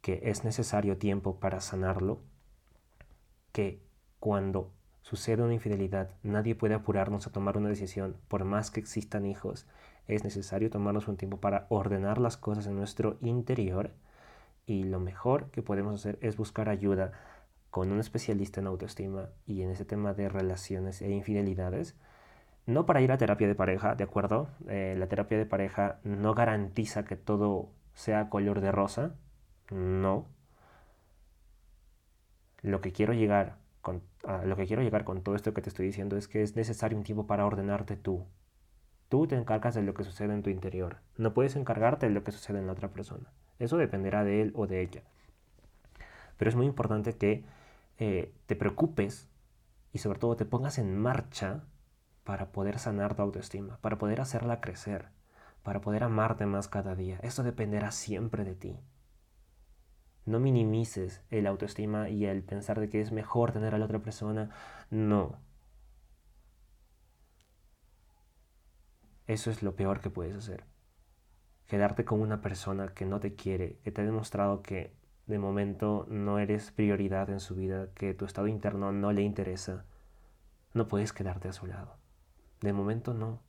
que 0.00 0.20
es 0.24 0.44
necesario 0.44 0.98
tiempo 0.98 1.38
para 1.38 1.60
sanarlo, 1.60 2.20
que 3.52 3.80
cuando 4.18 4.72
sucede 5.02 5.42
una 5.42 5.54
infidelidad 5.54 6.10
nadie 6.22 6.54
puede 6.54 6.74
apurarnos 6.74 7.26
a 7.26 7.32
tomar 7.32 7.56
una 7.56 7.68
decisión, 7.68 8.16
por 8.28 8.44
más 8.44 8.70
que 8.70 8.80
existan 8.80 9.26
hijos, 9.26 9.66
es 10.06 10.24
necesario 10.24 10.70
tomarnos 10.70 11.08
un 11.08 11.16
tiempo 11.16 11.38
para 11.38 11.66
ordenar 11.68 12.18
las 12.18 12.36
cosas 12.36 12.66
en 12.66 12.76
nuestro 12.76 13.16
interior 13.20 13.92
y 14.66 14.84
lo 14.84 15.00
mejor 15.00 15.50
que 15.50 15.62
podemos 15.62 15.94
hacer 15.94 16.18
es 16.20 16.36
buscar 16.36 16.68
ayuda 16.68 17.12
con 17.70 17.90
un 17.90 18.00
especialista 18.00 18.60
en 18.60 18.66
autoestima 18.66 19.30
y 19.46 19.62
en 19.62 19.70
ese 19.70 19.84
tema 19.84 20.12
de 20.14 20.28
relaciones 20.28 21.00
e 21.02 21.10
infidelidades. 21.10 21.96
No 22.66 22.86
para 22.86 23.00
ir 23.00 23.10
a 23.10 23.18
terapia 23.18 23.48
de 23.48 23.54
pareja, 23.54 23.94
¿de 23.94 24.04
acuerdo? 24.04 24.48
Eh, 24.68 24.94
la 24.98 25.08
terapia 25.08 25.38
de 25.38 25.46
pareja 25.46 25.98
no 26.04 26.34
garantiza 26.34 27.04
que 27.04 27.16
todo 27.16 27.70
sea 27.94 28.28
color 28.28 28.60
de 28.60 28.72
rosa. 28.72 29.14
No. 29.70 30.26
Lo 32.60 32.80
que 32.80 32.92
quiero 32.92 33.14
llegar 33.14 33.56
con, 33.80 34.02
lo 34.44 34.56
que 34.56 34.66
quiero 34.66 34.82
llegar 34.82 35.04
con 35.04 35.22
todo 35.22 35.34
esto 35.34 35.54
que 35.54 35.62
te 35.62 35.68
estoy 35.70 35.86
diciendo 35.86 36.16
es 36.16 36.28
que 36.28 36.42
es 36.42 36.54
necesario 36.56 36.96
un 36.96 37.04
tiempo 37.04 37.26
para 37.26 37.46
ordenarte 37.46 37.96
tú. 37.96 38.26
Tú 39.12 39.26
te 39.26 39.36
encargas 39.36 39.74
de 39.74 39.82
lo 39.82 39.92
que 39.92 40.04
sucede 40.04 40.32
en 40.32 40.42
tu 40.42 40.48
interior. 40.48 40.96
No 41.18 41.34
puedes 41.34 41.54
encargarte 41.54 42.06
de 42.06 42.14
lo 42.14 42.24
que 42.24 42.32
sucede 42.32 42.60
en 42.60 42.66
la 42.66 42.72
otra 42.72 42.88
persona. 42.88 43.30
Eso 43.58 43.76
dependerá 43.76 44.24
de 44.24 44.40
él 44.40 44.52
o 44.54 44.66
de 44.66 44.80
ella. 44.80 45.02
Pero 46.38 46.48
es 46.48 46.56
muy 46.56 46.64
importante 46.64 47.18
que 47.18 47.44
eh, 47.98 48.32
te 48.46 48.56
preocupes 48.56 49.28
y 49.92 49.98
sobre 49.98 50.18
todo 50.18 50.34
te 50.36 50.46
pongas 50.46 50.78
en 50.78 50.96
marcha 50.96 51.64
para 52.24 52.52
poder 52.52 52.78
sanar 52.78 53.14
tu 53.14 53.20
autoestima, 53.20 53.76
para 53.82 53.98
poder 53.98 54.18
hacerla 54.18 54.62
crecer, 54.62 55.10
para 55.62 55.82
poder 55.82 56.04
amarte 56.04 56.46
más 56.46 56.68
cada 56.68 56.94
día. 56.94 57.18
Eso 57.22 57.42
dependerá 57.42 57.90
siempre 57.90 58.44
de 58.44 58.54
ti. 58.54 58.80
No 60.24 60.40
minimices 60.40 61.20
el 61.28 61.46
autoestima 61.48 62.08
y 62.08 62.24
el 62.24 62.42
pensar 62.42 62.80
de 62.80 62.88
que 62.88 63.02
es 63.02 63.12
mejor 63.12 63.52
tener 63.52 63.74
a 63.74 63.78
la 63.78 63.84
otra 63.84 63.98
persona. 63.98 64.48
No. 64.88 65.36
Eso 69.26 69.50
es 69.50 69.62
lo 69.62 69.74
peor 69.74 70.00
que 70.00 70.10
puedes 70.10 70.36
hacer 70.36 70.64
quedarte 71.72 72.04
con 72.04 72.20
una 72.20 72.42
persona 72.42 72.88
que 72.88 73.06
no 73.06 73.18
te 73.18 73.34
quiere, 73.34 73.78
que 73.82 73.90
te 73.90 74.02
ha 74.02 74.04
demostrado 74.04 74.60
que 74.60 74.92
de 75.26 75.38
momento 75.38 76.04
no 76.10 76.38
eres 76.38 76.70
prioridad 76.70 77.30
en 77.30 77.40
su 77.40 77.54
vida, 77.54 77.88
que 77.94 78.12
tu 78.12 78.26
estado 78.26 78.46
interno 78.46 78.92
no 78.92 79.10
le 79.10 79.22
interesa, 79.22 79.86
no 80.74 80.86
puedes 80.86 81.14
quedarte 81.14 81.48
a 81.48 81.54
su 81.54 81.64
lado. 81.64 81.96
De 82.60 82.74
momento 82.74 83.14
no. 83.14 83.40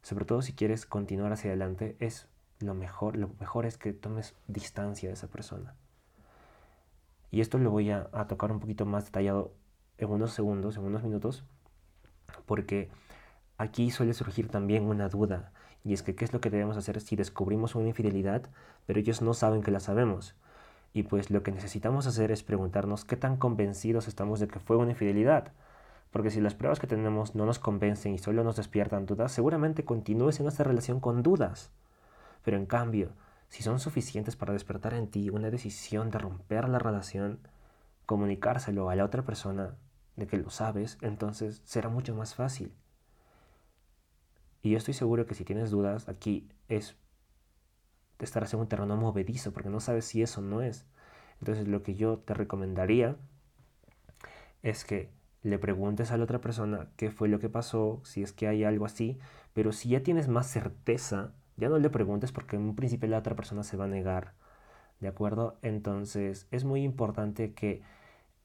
Sobre 0.00 0.26
todo 0.26 0.42
si 0.42 0.52
quieres 0.52 0.86
continuar 0.86 1.32
hacia 1.32 1.50
adelante, 1.50 1.96
es 1.98 2.28
lo 2.60 2.74
mejor, 2.74 3.16
lo 3.16 3.30
mejor 3.40 3.66
es 3.66 3.78
que 3.78 3.92
tomes 3.92 4.36
distancia 4.46 5.08
de 5.08 5.14
esa 5.14 5.26
persona. 5.26 5.74
Y 7.32 7.40
esto 7.40 7.58
lo 7.58 7.72
voy 7.72 7.90
a, 7.90 8.08
tocar 8.28 8.52
un 8.52 8.60
poquito 8.60 8.86
más 8.86 9.06
detallado 9.06 9.52
en 9.98 10.08
unos 10.08 10.32
segundos, 10.32 10.76
en 10.76 10.84
unos 10.84 11.02
minutos, 11.02 11.42
porque 12.46 12.90
aquí 13.60 13.90
suele 13.90 14.14
surgir 14.14 14.48
también 14.48 14.84
una 14.84 15.10
duda, 15.10 15.52
y 15.84 15.92
es 15.92 16.02
que 16.02 16.14
qué 16.14 16.24
es 16.24 16.32
lo 16.32 16.40
que 16.40 16.48
debemos 16.48 16.78
hacer 16.78 16.98
si 17.02 17.14
descubrimos 17.14 17.74
una 17.74 17.88
infidelidad, 17.88 18.48
pero 18.86 18.98
ellos 18.98 19.20
no 19.20 19.34
saben 19.34 19.62
que 19.62 19.70
la 19.70 19.80
sabemos. 19.80 20.34
Y 20.94 21.02
pues 21.02 21.30
lo 21.30 21.42
que 21.42 21.52
necesitamos 21.52 22.06
hacer 22.06 22.32
es 22.32 22.42
preguntarnos 22.42 23.04
qué 23.04 23.16
tan 23.16 23.36
convencidos 23.36 24.08
estamos 24.08 24.40
de 24.40 24.48
que 24.48 24.60
fue 24.60 24.76
una 24.76 24.92
infidelidad. 24.92 25.52
Porque 26.10 26.30
si 26.30 26.40
las 26.40 26.54
pruebas 26.54 26.80
que 26.80 26.86
tenemos 26.86 27.34
no 27.34 27.44
nos 27.44 27.58
convencen 27.58 28.14
y 28.14 28.18
solo 28.18 28.44
nos 28.44 28.56
despiertan 28.56 29.04
dudas, 29.04 29.30
seguramente 29.30 29.84
continúes 29.84 30.40
en 30.40 30.48
esta 30.48 30.64
relación 30.64 30.98
con 30.98 31.22
dudas. 31.22 31.70
Pero 32.42 32.56
en 32.56 32.64
cambio, 32.64 33.12
si 33.48 33.62
son 33.62 33.78
suficientes 33.78 34.36
para 34.36 34.54
despertar 34.54 34.94
en 34.94 35.08
ti 35.08 35.28
una 35.28 35.50
decisión 35.50 36.10
de 36.10 36.18
romper 36.18 36.66
la 36.66 36.78
relación, 36.78 37.40
comunicárselo 38.06 38.88
a 38.88 38.96
la 38.96 39.04
otra 39.04 39.22
persona 39.22 39.74
de 40.16 40.26
que 40.26 40.38
lo 40.38 40.48
sabes, 40.48 40.96
entonces 41.02 41.60
será 41.64 41.90
mucho 41.90 42.14
más 42.14 42.34
fácil. 42.34 42.72
Y 44.62 44.70
yo 44.70 44.78
estoy 44.78 44.94
seguro 44.94 45.26
que 45.26 45.34
si 45.34 45.44
tienes 45.44 45.70
dudas, 45.70 46.08
aquí 46.08 46.48
es 46.68 46.96
estarás 48.18 48.52
en 48.54 48.60
un 48.60 48.68
terreno 48.68 48.96
movedizo 48.96 49.52
porque 49.52 49.70
no 49.70 49.80
sabes 49.80 50.04
si 50.04 50.22
eso 50.22 50.40
no 50.40 50.62
es. 50.62 50.86
Entonces 51.40 51.68
lo 51.68 51.82
que 51.82 51.94
yo 51.94 52.18
te 52.18 52.34
recomendaría 52.34 53.16
es 54.62 54.84
que 54.84 55.10
le 55.42 55.58
preguntes 55.58 56.10
a 56.10 56.18
la 56.18 56.24
otra 56.24 56.40
persona 56.40 56.88
qué 56.96 57.10
fue 57.10 57.28
lo 57.28 57.38
que 57.38 57.48
pasó, 57.48 58.00
si 58.04 58.22
es 58.22 58.32
que 58.32 58.46
hay 58.46 58.64
algo 58.64 58.84
así, 58.84 59.18
pero 59.54 59.72
si 59.72 59.88
ya 59.88 60.02
tienes 60.02 60.28
más 60.28 60.46
certeza, 60.46 61.32
ya 61.56 61.68
no 61.68 61.78
le 61.78 61.88
preguntes 61.90 62.32
porque 62.32 62.56
en 62.56 62.62
un 62.62 62.76
principio 62.76 63.08
la 63.08 63.18
otra 63.18 63.36
persona 63.36 63.62
se 63.62 63.76
va 63.76 63.84
a 63.84 63.88
negar, 63.88 64.34
¿de 65.00 65.08
acuerdo? 65.08 65.58
Entonces 65.62 66.46
es 66.50 66.64
muy 66.64 66.82
importante 66.82 67.54
que 67.54 67.82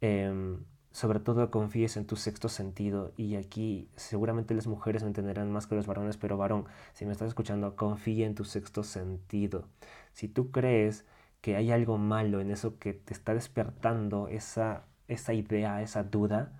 em, 0.01 0.63
sobre 0.95 1.19
todo 1.19 1.51
confíes 1.51 1.97
en 1.97 2.05
tu 2.07 2.15
sexto 2.15 2.47
sentido 2.47 3.11
y 3.17 3.35
aquí 3.35 3.89
seguramente 3.97 4.53
las 4.53 4.65
mujeres 4.65 5.03
me 5.03 5.09
entenderán 5.09 5.51
más 5.51 5.67
que 5.67 5.75
los 5.75 5.87
varones, 5.87 6.15
pero 6.15 6.37
varón, 6.37 6.67
si 6.93 7.05
me 7.05 7.11
estás 7.11 7.27
escuchando, 7.27 7.75
confía 7.75 8.25
en 8.25 8.33
tu 8.33 8.45
sexto 8.45 8.81
sentido. 8.81 9.67
Si 10.13 10.29
tú 10.29 10.51
crees 10.51 11.03
que 11.41 11.57
hay 11.57 11.73
algo 11.73 11.97
malo 11.97 12.39
en 12.39 12.49
eso 12.49 12.79
que 12.79 12.93
te 12.93 13.13
está 13.13 13.33
despertando 13.33 14.29
esa, 14.29 14.85
esa 15.09 15.33
idea, 15.33 15.81
esa 15.81 16.03
duda, 16.03 16.53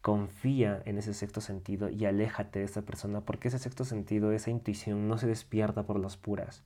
confía 0.00 0.80
en 0.86 0.96
ese 0.96 1.12
sexto 1.12 1.42
sentido 1.42 1.90
y 1.90 2.06
aléjate 2.06 2.60
de 2.60 2.64
esa 2.64 2.80
persona 2.80 3.20
porque 3.26 3.48
ese 3.48 3.58
sexto 3.58 3.84
sentido, 3.84 4.32
esa 4.32 4.50
intuición 4.50 5.06
no 5.06 5.18
se 5.18 5.26
despierta 5.26 5.82
por 5.82 6.00
las 6.00 6.16
puras. 6.16 6.62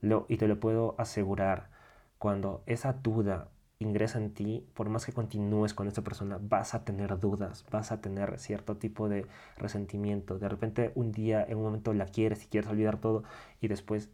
Lo, 0.00 0.26
y 0.28 0.36
te 0.36 0.46
lo 0.46 0.60
puedo 0.60 0.94
asegurar, 0.96 1.70
cuando 2.18 2.62
esa 2.66 2.92
duda 2.92 3.48
ingresa 3.80 4.18
en 4.18 4.32
ti, 4.34 4.66
por 4.74 4.88
más 4.90 5.06
que 5.06 5.12
continúes 5.12 5.74
con 5.74 5.88
esta 5.88 6.02
persona, 6.02 6.38
vas 6.40 6.74
a 6.74 6.84
tener 6.84 7.18
dudas, 7.18 7.64
vas 7.70 7.92
a 7.92 8.00
tener 8.00 8.38
cierto 8.38 8.76
tipo 8.76 9.08
de 9.08 9.26
resentimiento. 9.56 10.38
De 10.38 10.48
repente 10.48 10.92
un 10.94 11.12
día, 11.12 11.42
en 11.42 11.56
un 11.58 11.64
momento 11.64 11.92
la 11.94 12.06
quieres 12.06 12.44
y 12.44 12.48
quieres 12.48 12.70
olvidar 12.70 12.98
todo 13.00 13.24
y 13.60 13.68
después 13.68 14.10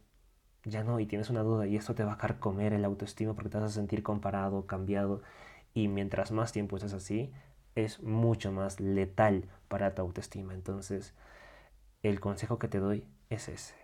ya 0.63 0.83
no 0.83 0.99
y 0.99 1.05
tienes 1.05 1.29
una 1.29 1.43
duda 1.43 1.67
y 1.67 1.75
esto 1.75 1.95
te 1.95 2.03
va 2.03 2.13
a 2.13 2.17
carcomer 2.17 2.73
el 2.73 2.85
autoestima 2.85 3.33
porque 3.33 3.49
te 3.49 3.57
vas 3.59 3.71
a 3.71 3.75
sentir 3.75 4.03
comparado, 4.03 4.65
cambiado 4.67 5.21
y 5.73 5.89
mientras 5.89 6.31
más 6.31 6.51
tiempo 6.53 6.77
estés 6.77 6.93
así, 6.93 7.31
es 7.75 8.01
mucho 8.01 8.51
más 8.51 8.79
letal 8.79 9.49
para 9.67 9.95
tu 9.95 10.01
autoestima. 10.01 10.53
Entonces, 10.53 11.13
el 12.03 12.19
consejo 12.19 12.57
que 12.57 12.67
te 12.69 12.79
doy 12.79 13.05
es 13.29 13.49
ese. 13.49 13.75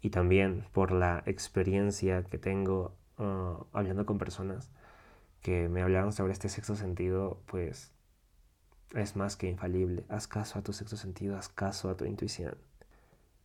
Y 0.00 0.10
también 0.10 0.66
por 0.72 0.92
la 0.92 1.22
experiencia 1.26 2.24
que 2.24 2.38
tengo 2.38 2.96
hablando 3.72 4.06
con 4.06 4.18
personas 4.18 4.70
que 5.42 5.68
me 5.68 5.82
hablaron 5.82 6.12
sobre 6.12 6.32
este 6.32 6.48
sexto 6.48 6.76
sentido, 6.76 7.40
pues 7.46 7.92
es 8.94 9.16
más 9.16 9.36
que 9.36 9.48
infalible. 9.48 10.04
Haz 10.08 10.26
caso 10.26 10.58
a 10.58 10.62
tu 10.62 10.72
sexto 10.72 10.96
sentido, 10.96 11.36
haz 11.36 11.48
caso 11.48 11.90
a 11.90 11.96
tu 11.96 12.04
intuición. 12.04 12.56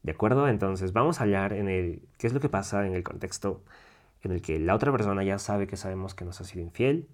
¿De 0.03 0.11
acuerdo? 0.11 0.47
Entonces 0.47 0.93
vamos 0.93 1.19
a 1.19 1.23
hablar 1.23 1.53
en 1.53 1.67
el 1.67 2.07
qué 2.17 2.27
es 2.27 2.33
lo 2.33 2.39
que 2.39 2.49
pasa 2.49 2.85
en 2.85 2.93
el 2.93 3.03
contexto 3.03 3.63
en 4.21 4.31
el 4.31 4.41
que 4.41 4.59
la 4.59 4.75
otra 4.75 4.91
persona 4.91 5.23
ya 5.23 5.39
sabe 5.39 5.67
que 5.67 5.77
sabemos 5.77 6.15
que 6.15 6.25
nos 6.25 6.41
ha 6.41 6.45
sido 6.45 6.63
infiel 6.63 7.07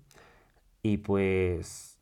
y 0.82 0.98
pues 0.98 1.98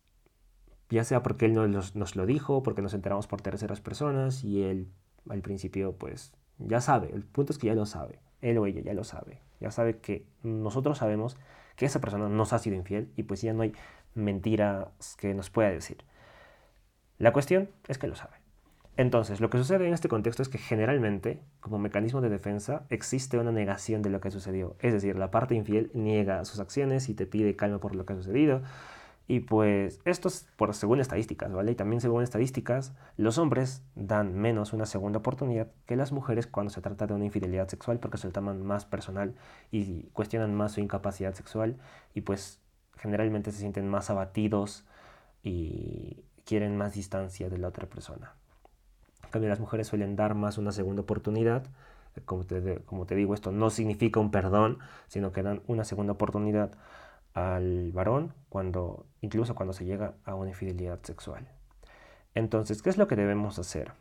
ya 0.90 1.04
sea 1.04 1.22
porque 1.24 1.46
él 1.46 1.54
nos, 1.54 1.96
nos 1.96 2.16
lo 2.16 2.26
dijo, 2.26 2.64
porque 2.64 2.82
nos 2.82 2.94
enteramos 2.94 3.28
por 3.28 3.42
terceras 3.42 3.82
personas 3.82 4.44
y 4.44 4.64
él 4.64 4.88
al 5.30 5.42
principio 5.42 5.94
pues 5.94 6.34
ya 6.60 6.82
sabe, 6.82 7.12
el 7.14 7.24
punto 7.24 7.54
es 7.54 7.60
que 7.60 7.68
ya 7.68 7.76
lo 7.76 7.86
sabe, 7.86 8.20
él 8.42 8.58
o 8.58 8.66
ella 8.66 8.82
ya 8.82 8.94
lo 8.94 9.04
sabe, 9.04 9.42
ya 9.60 9.72
sabe 9.72 9.98
que 9.98 10.26
nosotros 10.44 10.98
sabemos 10.98 11.38
que 11.76 11.86
esa 11.86 12.02
persona 12.02 12.30
nos 12.30 12.54
ha 12.54 12.60
sido 12.60 12.76
infiel 12.76 13.10
y 13.16 13.24
pues 13.24 13.42
ya 13.42 13.54
no 13.54 13.62
hay 13.62 13.74
mentiras 14.14 14.88
que 15.18 15.34
nos 15.34 15.50
pueda 15.50 15.70
decir. 15.70 15.98
La 17.18 17.34
cuestión 17.34 17.70
es 17.88 17.98
que 17.98 18.08
lo 18.08 18.16
sabe. 18.16 18.38
Entonces, 19.00 19.40
lo 19.40 19.50
que 19.50 19.58
sucede 19.58 19.88
en 19.88 19.94
este 19.94 20.10
contexto 20.10 20.42
es 20.42 20.50
que 20.50 20.58
generalmente, 20.58 21.40
como 21.62 21.80
mecanismo 21.80 22.20
de 22.20 22.28
defensa, 22.28 22.86
existe 22.90 23.38
una 23.38 23.54
negación 23.54 24.02
de 24.02 24.10
lo 24.10 24.20
que 24.20 24.30
sucedió. 24.30 24.76
Es 24.80 24.92
decir, 24.92 25.18
la 25.18 25.32
parte 25.32 25.56
infiel 25.56 25.90
niega 25.94 26.44
sus 26.44 26.60
acciones 26.60 27.08
y 27.08 27.14
te 27.14 27.26
pide 27.26 27.56
calma 27.56 27.80
por 27.80 27.96
lo 27.96 28.06
que 28.06 28.12
ha 28.12 28.16
sucedido, 28.18 28.62
y 29.30 29.42
pues 29.42 30.02
esto 30.06 30.28
es 30.28 30.48
por 30.56 30.74
según 30.74 31.00
estadísticas, 31.00 31.54
¿vale? 31.54 31.74
Y 31.74 31.76
también 31.76 32.02
según 32.02 32.24
estadísticas, 32.24 32.94
los 33.16 33.38
hombres 33.38 33.84
dan 33.94 34.34
menos 34.34 34.74
una 34.74 34.88
segunda 34.88 35.20
oportunidad 35.20 35.68
que 35.86 35.96
las 35.96 36.12
mujeres 36.12 36.48
cuando 36.48 36.72
se 36.72 36.82
trata 36.82 37.06
de 37.06 37.14
una 37.14 37.26
infidelidad 37.26 37.68
sexual 37.68 38.00
porque 38.00 38.18
se 38.18 38.26
lo 38.26 38.34
toman 38.34 38.66
más 38.66 38.86
personal 38.86 39.36
y 39.70 40.06
cuestionan 40.14 40.56
más 40.56 40.72
su 40.72 40.80
incapacidad 40.82 41.36
sexual 41.36 41.78
y 42.16 42.22
pues 42.22 42.60
generalmente 42.98 43.52
se 43.52 43.60
sienten 43.60 43.88
más 43.88 44.10
abatidos 44.10 44.84
y 45.44 46.24
quieren 46.44 46.76
más 46.76 46.96
distancia 46.96 47.50
de 47.50 47.60
la 47.60 47.68
otra 47.68 47.86
persona. 47.86 48.34
En 49.26 49.30
cambio, 49.30 49.48
las 49.48 49.60
mujeres 49.60 49.86
suelen 49.86 50.16
dar 50.16 50.34
más 50.34 50.58
una 50.58 50.72
segunda 50.72 51.04
oportunidad. 51.04 51.68
Como 52.26 52.46
te, 52.46 52.80
como 52.80 53.06
te 53.06 53.14
digo, 53.14 53.36
esto 53.36 53.52
no 53.52 53.70
significa 53.70 54.20
un 54.20 54.32
perdón, 54.32 54.80
sino 55.08 55.32
que 55.32 55.44
dan 55.44 55.62
una 55.68 55.84
segunda 55.84 56.14
oportunidad 56.14 56.72
al 57.34 57.92
varón 57.92 58.34
cuando 58.50 59.06
incluso 59.22 59.56
cuando 59.56 59.74
se 59.74 59.86
llega 59.86 60.16
a 60.26 60.36
una 60.36 60.50
infidelidad 60.50 61.00
sexual. 61.04 61.48
Entonces, 62.36 62.82
¿qué 62.82 62.90
es 62.90 62.98
lo 62.98 63.08
que 63.08 63.16
debemos 63.16 63.60
hacer 63.60 63.94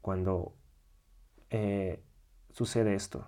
cuando 0.00 0.54
eh, 1.50 2.02
sucede 2.50 2.94
esto? 2.94 3.26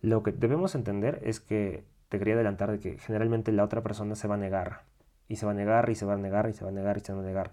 Lo 0.00 0.22
que 0.22 0.32
debemos 0.32 0.74
entender 0.74 1.20
es 1.24 1.40
que 1.40 1.84
te 2.08 2.18
quería 2.18 2.34
adelantar 2.34 2.70
de 2.70 2.80
que 2.80 2.98
generalmente 2.98 3.52
la 3.52 3.64
otra 3.64 3.82
persona 3.82 4.14
se 4.14 4.28
va 4.28 4.34
a 4.34 4.38
negar 4.38 4.82
y 5.28 5.36
se 5.36 5.46
va 5.46 5.52
a 5.52 5.54
negar 5.54 5.90
y 5.90 5.94
se 5.94 6.06
va 6.06 6.14
a 6.14 6.18
negar 6.18 6.48
y 6.48 6.52
se 6.52 6.64
va 6.64 6.70
a 6.70 6.74
negar 6.74 6.96
y 6.96 7.00
se 7.00 7.12
va 7.12 7.20
a 7.20 7.24
negar. 7.24 7.52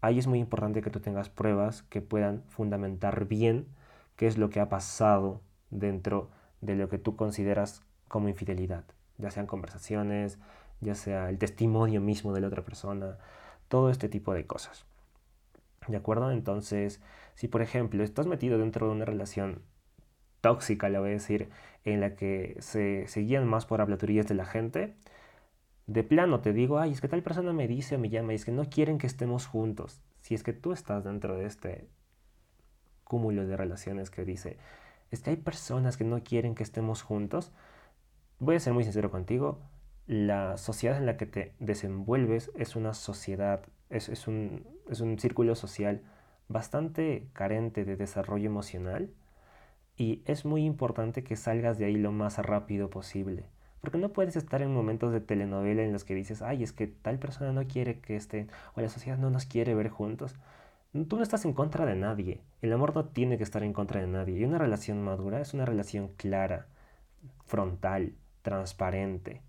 Ahí 0.00 0.18
es 0.18 0.26
muy 0.26 0.38
importante 0.38 0.82
que 0.82 0.90
tú 0.90 1.00
tengas 1.00 1.30
pruebas 1.30 1.82
que 1.84 2.02
puedan 2.02 2.42
fundamentar 2.48 3.26
bien 3.26 3.68
qué 4.16 4.26
es 4.26 4.38
lo 4.38 4.50
que 4.50 4.60
ha 4.60 4.68
pasado 4.68 5.40
dentro 5.70 6.30
de 6.60 6.76
lo 6.76 6.88
que 6.88 6.98
tú 6.98 7.16
consideras 7.16 7.82
como 8.08 8.28
infidelidad 8.28 8.84
ya 9.18 9.30
sean 9.30 9.46
conversaciones, 9.46 10.38
ya 10.80 10.94
sea 10.94 11.30
el 11.30 11.38
testimonio 11.38 12.00
mismo 12.00 12.32
de 12.32 12.40
la 12.40 12.48
otra 12.48 12.62
persona, 12.62 13.18
todo 13.68 13.90
este 13.90 14.08
tipo 14.08 14.34
de 14.34 14.46
cosas. 14.46 14.84
¿De 15.88 15.96
acuerdo? 15.96 16.30
Entonces, 16.30 17.00
si 17.34 17.48
por 17.48 17.62
ejemplo 17.62 18.02
estás 18.02 18.26
metido 18.26 18.58
dentro 18.58 18.86
de 18.86 18.92
una 18.92 19.04
relación 19.04 19.62
tóxica, 20.40 20.88
le 20.88 20.98
voy 20.98 21.10
a 21.10 21.12
decir, 21.12 21.48
en 21.84 22.00
la 22.00 22.16
que 22.16 22.56
se, 22.60 23.06
se 23.08 23.20
guían 23.20 23.46
más 23.46 23.66
por 23.66 23.80
hablaturías 23.80 24.26
de 24.26 24.34
la 24.34 24.44
gente, 24.44 24.94
de 25.86 26.02
plano 26.02 26.40
te 26.40 26.52
digo, 26.52 26.78
ay, 26.78 26.92
es 26.92 27.00
que 27.00 27.08
tal 27.08 27.22
persona 27.22 27.52
me 27.52 27.68
dice 27.68 27.96
o 27.96 27.98
me 27.98 28.08
llama 28.08 28.32
y 28.32 28.36
es 28.36 28.44
que 28.44 28.52
no 28.52 28.68
quieren 28.68 28.98
que 28.98 29.06
estemos 29.06 29.46
juntos. 29.46 30.00
Si 30.20 30.34
es 30.34 30.42
que 30.42 30.52
tú 30.52 30.72
estás 30.72 31.04
dentro 31.04 31.36
de 31.36 31.46
este 31.46 31.86
cúmulo 33.04 33.46
de 33.46 33.56
relaciones 33.56 34.10
que 34.10 34.24
dice, 34.24 34.56
es 35.10 35.20
que 35.20 35.30
hay 35.30 35.36
personas 35.36 35.96
que 35.96 36.04
no 36.04 36.22
quieren 36.24 36.54
que 36.54 36.62
estemos 36.62 37.02
juntos, 37.02 37.52
voy 38.44 38.56
a 38.56 38.60
ser 38.60 38.72
muy 38.72 38.84
sincero 38.84 39.10
contigo, 39.10 39.60
la 40.06 40.56
sociedad 40.58 40.98
en 40.98 41.06
la 41.06 41.16
que 41.16 41.26
te 41.26 41.54
desenvuelves 41.60 42.50
es 42.54 42.76
una 42.76 42.94
sociedad, 42.94 43.62
es, 43.90 44.28
un, 44.28 44.66
es 44.90 45.00
un 45.00 45.18
círculo 45.18 45.54
social 45.54 46.02
bastante 46.48 47.28
carente 47.32 47.84
de 47.84 47.96
desarrollo 47.96 48.46
emocional 48.46 49.10
y 49.96 50.22
es 50.26 50.44
muy 50.44 50.64
importante 50.64 51.24
que 51.24 51.36
salgas 51.36 51.78
de 51.78 51.86
ahí 51.86 51.96
lo 51.96 52.12
más 52.12 52.38
rápido 52.38 52.90
posible. 52.90 53.46
Porque 53.80 53.98
no 53.98 54.10
puedes 54.10 54.36
estar 54.36 54.62
en 54.62 54.74
momentos 54.74 55.12
de 55.12 55.20
telenovela 55.20 55.82
en 55.82 55.92
los 55.92 56.04
que 56.04 56.14
dices, 56.14 56.42
ay, 56.42 56.62
es 56.62 56.72
que 56.72 56.86
tal 56.86 57.18
persona 57.18 57.52
no 57.52 57.66
quiere 57.66 58.00
que 58.00 58.16
estén, 58.16 58.50
o 58.74 58.80
la 58.80 58.88
sociedad 58.88 59.18
no 59.18 59.30
nos 59.30 59.44
quiere 59.46 59.74
ver 59.74 59.88
juntos. 59.88 60.34
Tú 61.08 61.16
no 61.16 61.22
estás 61.22 61.44
en 61.44 61.52
contra 61.52 61.84
de 61.86 61.94
nadie. 61.94 62.40
El 62.62 62.72
amor 62.72 62.94
no 62.94 63.06
tiene 63.06 63.36
que 63.36 63.44
estar 63.44 63.62
en 63.62 63.72
contra 63.72 64.00
de 64.00 64.06
nadie. 64.06 64.38
Y 64.38 64.44
una 64.44 64.58
relación 64.58 65.02
madura 65.02 65.40
es 65.40 65.54
una 65.54 65.66
relación 65.66 66.08
clara, 66.16 66.66
frontal, 67.46 68.14
transparente. 68.44 69.42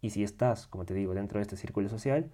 Y 0.00 0.10
si 0.10 0.22
estás, 0.22 0.66
como 0.68 0.86
te 0.86 0.94
digo, 0.94 1.14
dentro 1.14 1.38
de 1.38 1.42
este 1.42 1.56
círculo 1.56 1.88
social, 1.88 2.30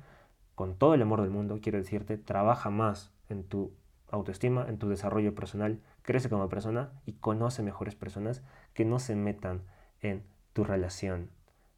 con 0.55 0.77
todo 0.77 0.95
el 0.95 1.03
amor 1.03 1.23
del 1.23 1.31
mundo, 1.31 1.59
quiero 1.61 1.79
decirte, 1.79 2.19
trabaja 2.19 2.71
más 2.71 3.11
en 3.29 3.45
tu 3.45 3.73
autoestima, 4.11 4.67
en 4.69 4.79
tu 4.79 4.89
desarrollo 4.89 5.35
personal, 5.35 5.81
crece 6.03 6.29
como 6.29 6.49
persona 6.49 6.93
y 7.07 7.15
conoce 7.15 7.63
mejores 7.63 7.95
personas 7.95 8.43
que 8.75 8.85
no 8.85 8.99
se 8.99 9.17
metan 9.17 9.63
en 10.01 10.23
tu 10.53 10.65
relación, 10.65 11.31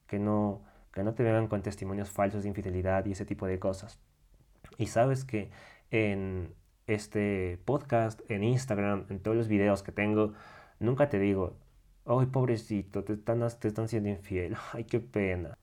que 0.07 0.19
no, 0.19 0.63
que 0.93 1.03
no 1.03 1.15
te 1.15 1.23
vengan 1.23 1.47
con 1.47 1.63
testimonios 1.63 2.11
falsos 2.11 2.43
de 2.43 2.49
infidelidad 2.49 3.07
y 3.07 3.13
ese 3.13 3.25
tipo 3.25 3.47
de 3.47 3.59
cosas. 3.59 4.01
Y 4.79 4.87
sabes 4.87 5.25
que 5.25 5.51
en 5.91 6.55
este 6.87 7.59
podcast, 7.65 8.21
en 8.29 8.43
Instagram, 8.43 9.07
en 9.11 9.21
todos 9.21 9.37
los 9.37 9.49
videos 9.49 9.83
que 9.83 9.93
tengo, 9.93 10.33
nunca 10.81 11.09
te 11.09 11.19
digo, 11.19 11.57
ay 12.19 12.27
pobrecito, 12.27 13.05
te 13.05 13.15
están, 13.15 13.47
te 13.61 13.69
están 13.69 13.89
siendo 13.89 14.09
infiel, 14.09 14.57
ay 14.73 14.85
qué 14.85 15.01
pena. 15.01 15.57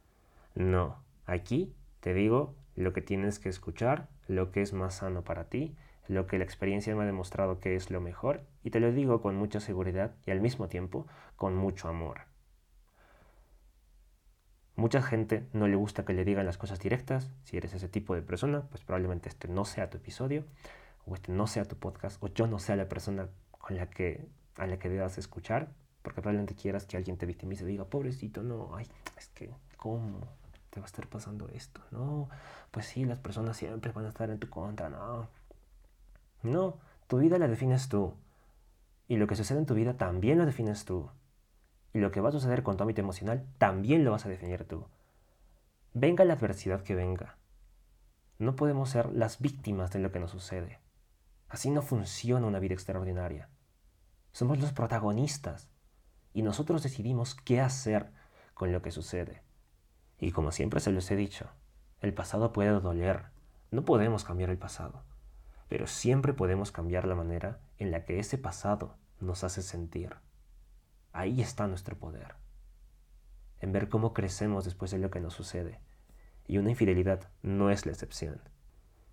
No, 0.55 1.03
aquí 1.25 1.73
te 1.99 2.13
digo 2.13 2.55
lo 2.75 2.93
que 2.93 3.01
tienes 3.01 3.39
que 3.39 3.49
escuchar, 3.49 4.07
lo 4.27 4.51
que 4.51 4.61
es 4.61 4.73
más 4.73 4.95
sano 4.95 5.23
para 5.23 5.45
ti, 5.45 5.75
lo 6.07 6.25
que 6.27 6.37
la 6.37 6.43
experiencia 6.45 6.95
me 6.95 7.03
ha 7.03 7.05
demostrado 7.05 7.59
que 7.59 7.75
es 7.75 7.91
lo 7.91 8.01
mejor, 8.01 8.43
y 8.63 8.69
te 8.69 8.79
lo 8.79 8.91
digo 8.91 9.21
con 9.21 9.35
mucha 9.35 9.59
seguridad 9.59 10.15
y 10.25 10.31
al 10.31 10.41
mismo 10.41 10.67
tiempo 10.67 11.07
con 11.35 11.55
mucho 11.55 11.89
amor. 11.89 12.21
Mucha 14.75 15.01
gente 15.01 15.47
no 15.53 15.67
le 15.67 15.75
gusta 15.75 16.05
que 16.05 16.13
le 16.13 16.23
digan 16.23 16.45
las 16.45 16.59
cosas 16.59 16.79
directas. 16.79 17.31
Si 17.43 17.57
eres 17.57 17.73
ese 17.73 17.89
tipo 17.89 18.13
de 18.13 18.21
persona, 18.21 18.61
pues 18.69 18.83
probablemente 18.83 19.27
este 19.27 19.47
no 19.47 19.65
sea 19.65 19.89
tu 19.89 19.97
episodio, 19.97 20.45
o 21.07 21.15
este 21.15 21.31
no 21.31 21.47
sea 21.47 21.65
tu 21.65 21.77
podcast, 21.77 22.23
o 22.23 22.27
yo 22.27 22.45
no 22.45 22.59
sea 22.59 22.75
la 22.75 22.87
persona 22.87 23.27
con 23.49 23.75
la 23.75 23.89
que, 23.89 24.27
a 24.55 24.67
la 24.67 24.77
que 24.77 24.89
debas 24.89 25.17
escuchar, 25.17 25.71
porque 26.07 26.21
probablemente 26.21 26.55
quieras 26.55 26.85
que 26.85 26.95
alguien 26.95 27.17
te 27.17 27.25
victimice 27.25 27.65
y 27.65 27.67
diga, 27.67 27.83
pobrecito, 27.83 28.41
no, 28.41 28.73
ay, 28.73 28.87
es 29.17 29.27
que, 29.27 29.53
¿cómo 29.75 30.21
te 30.69 30.79
va 30.79 30.85
a 30.85 30.87
estar 30.87 31.05
pasando 31.05 31.49
esto? 31.49 31.81
No, 31.91 32.29
pues 32.71 32.85
sí, 32.85 33.03
las 33.03 33.19
personas 33.19 33.57
siempre 33.57 33.91
van 33.91 34.05
a 34.05 34.07
estar 34.07 34.29
en 34.29 34.39
tu 34.39 34.49
contra, 34.49 34.89
no. 34.89 35.27
No, 36.43 36.77
tu 37.07 37.17
vida 37.17 37.37
la 37.37 37.49
defines 37.49 37.89
tú. 37.89 38.13
Y 39.09 39.17
lo 39.17 39.27
que 39.27 39.35
sucede 39.35 39.59
en 39.59 39.65
tu 39.65 39.73
vida 39.73 39.97
también 39.97 40.37
lo 40.37 40.45
defines 40.45 40.85
tú. 40.85 41.09
Y 41.91 41.99
lo 41.99 42.09
que 42.09 42.21
va 42.21 42.29
a 42.29 42.31
suceder 42.31 42.63
con 42.63 42.77
tu 42.77 42.83
ámbito 42.83 43.01
emocional 43.01 43.45
también 43.57 44.05
lo 44.05 44.11
vas 44.11 44.25
a 44.25 44.29
definir 44.29 44.63
tú. 44.63 44.85
Venga 45.93 46.23
la 46.23 46.35
adversidad 46.35 46.83
que 46.83 46.95
venga. 46.95 47.35
No 48.39 48.55
podemos 48.55 48.91
ser 48.91 49.11
las 49.11 49.41
víctimas 49.41 49.91
de 49.91 49.99
lo 49.99 50.13
que 50.13 50.21
nos 50.21 50.31
sucede. 50.31 50.79
Así 51.49 51.69
no 51.69 51.81
funciona 51.81 52.47
una 52.47 52.59
vida 52.59 52.75
extraordinaria. 52.75 53.49
Somos 54.31 54.57
los 54.59 54.71
protagonistas 54.71 55.67
y 56.37 56.43
nosotros 56.43 56.83
decidimos 56.83 57.33
qué 57.33 57.61
hacer 57.61 58.11
con 58.53 58.71
lo 58.71 58.83
que 58.83 58.91
sucede. 58.91 59.41
Y 60.19 60.31
como 60.31 60.51
siempre 60.51 60.79
se 60.79 60.91
los 60.91 61.09
he 61.09 61.15
dicho, 61.15 61.49
el 61.99 62.13
pasado 62.13 62.53
puede 62.53 62.79
doler. 62.79 63.31
No 63.71 63.85
podemos 63.85 64.23
cambiar 64.23 64.51
el 64.51 64.59
pasado, 64.59 65.01
pero 65.67 65.87
siempre 65.87 66.33
podemos 66.33 66.71
cambiar 66.71 67.07
la 67.07 67.15
manera 67.15 67.59
en 67.79 67.89
la 67.89 68.05
que 68.05 68.19
ese 68.19 68.37
pasado 68.37 68.97
nos 69.19 69.43
hace 69.43 69.63
sentir. 69.63 70.13
Ahí 71.11 71.41
está 71.41 71.65
nuestro 71.65 71.97
poder. 71.97 72.35
En 73.59 73.71
ver 73.71 73.89
cómo 73.89 74.13
crecemos 74.13 74.63
después 74.63 74.91
de 74.91 74.99
lo 74.99 75.09
que 75.09 75.21
nos 75.21 75.33
sucede. 75.33 75.79
Y 76.45 76.59
una 76.59 76.69
infidelidad 76.69 77.31
no 77.41 77.71
es 77.71 77.87
la 77.87 77.93
excepción. 77.93 78.41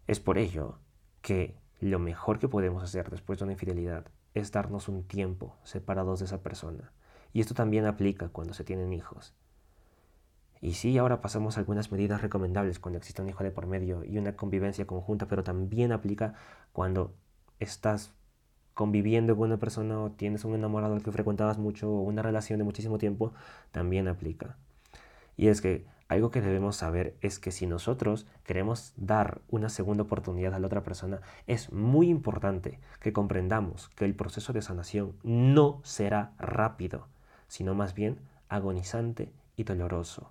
Es 0.07 0.21
por 0.21 0.37
ello 0.37 0.79
que 1.23 1.59
lo 1.81 1.99
mejor 1.99 2.39
que 2.39 2.49
podemos 2.49 2.83
hacer 2.83 3.09
después 3.09 3.39
de 3.39 3.45
una 3.47 3.55
infidelidad 3.55 4.09
es 4.35 4.53
darnos 4.53 4.91
un 4.91 5.09
tiempo 5.09 5.57
separados 5.63 6.19
de 6.19 6.27
esa 6.27 6.43
persona. 6.43 6.93
Y 7.35 7.41
esto 7.41 7.53
también 7.53 7.85
aplica 7.85 8.29
cuando 8.29 8.55
se 8.55 8.65
tienen 8.65 8.95
hijos. 8.95 9.35
Y 10.63 10.73
sí, 10.73 10.97
ahora 10.97 11.21
pasamos 11.21 11.59
algunas 11.59 11.93
medidas 11.93 12.23
recomendables 12.23 12.79
cuando 12.79 12.97
existe 12.97 13.21
un 13.21 13.29
hijo 13.29 13.45
de 13.45 13.51
por 13.51 13.67
medio 13.67 14.03
y 14.03 14.17
una 14.17 14.35
convivencia 14.35 14.87
conjunta, 14.87 15.29
pero 15.29 15.45
también 15.45 15.93
aplica 15.93 16.33
cuando 16.73 17.13
estás 17.61 18.15
conviviendo 18.73 19.37
con 19.37 19.49
una 19.49 19.59
persona 19.59 20.01
o 20.01 20.13
tienes 20.13 20.45
un 20.47 20.55
enamorado 20.55 20.95
al 20.95 21.03
que 21.03 21.13
frecuentabas 21.13 21.59
mucho 21.59 21.91
o 21.91 22.01
una 22.01 22.23
relación 22.23 22.59
de 22.59 22.65
muchísimo 22.65 22.97
tiempo, 22.97 23.35
también 23.73 24.09
aplica. 24.09 24.57
Y 25.37 25.49
es 25.49 25.61
que 25.61 25.87
algo 26.09 26.31
que 26.31 26.41
debemos 26.41 26.77
saber 26.77 27.17
es 27.21 27.39
que 27.39 27.51
si 27.51 27.67
nosotros 27.67 28.27
queremos 28.45 28.95
dar 28.97 29.43
una 29.49 29.69
segunda 29.69 30.05
oportunidad 30.05 30.55
a 30.55 30.61
la 30.61 30.69
otra 30.69 30.83
persona, 30.83 31.21
es 31.47 31.73
muy 31.73 32.09
importante 32.09 32.79
que 33.01 33.13
comprendamos 33.13 33.89
que 33.91 34.05
el 34.05 34.15
proceso 34.15 34.53
de 34.53 34.63
sanación 34.63 35.17
no 35.23 35.81
será 35.83 36.33
rápido, 36.39 37.09
sino 37.49 37.75
más 37.75 37.95
bien 37.95 38.19
agonizante 38.49 39.33
y 39.57 39.65
doloroso. 39.65 40.31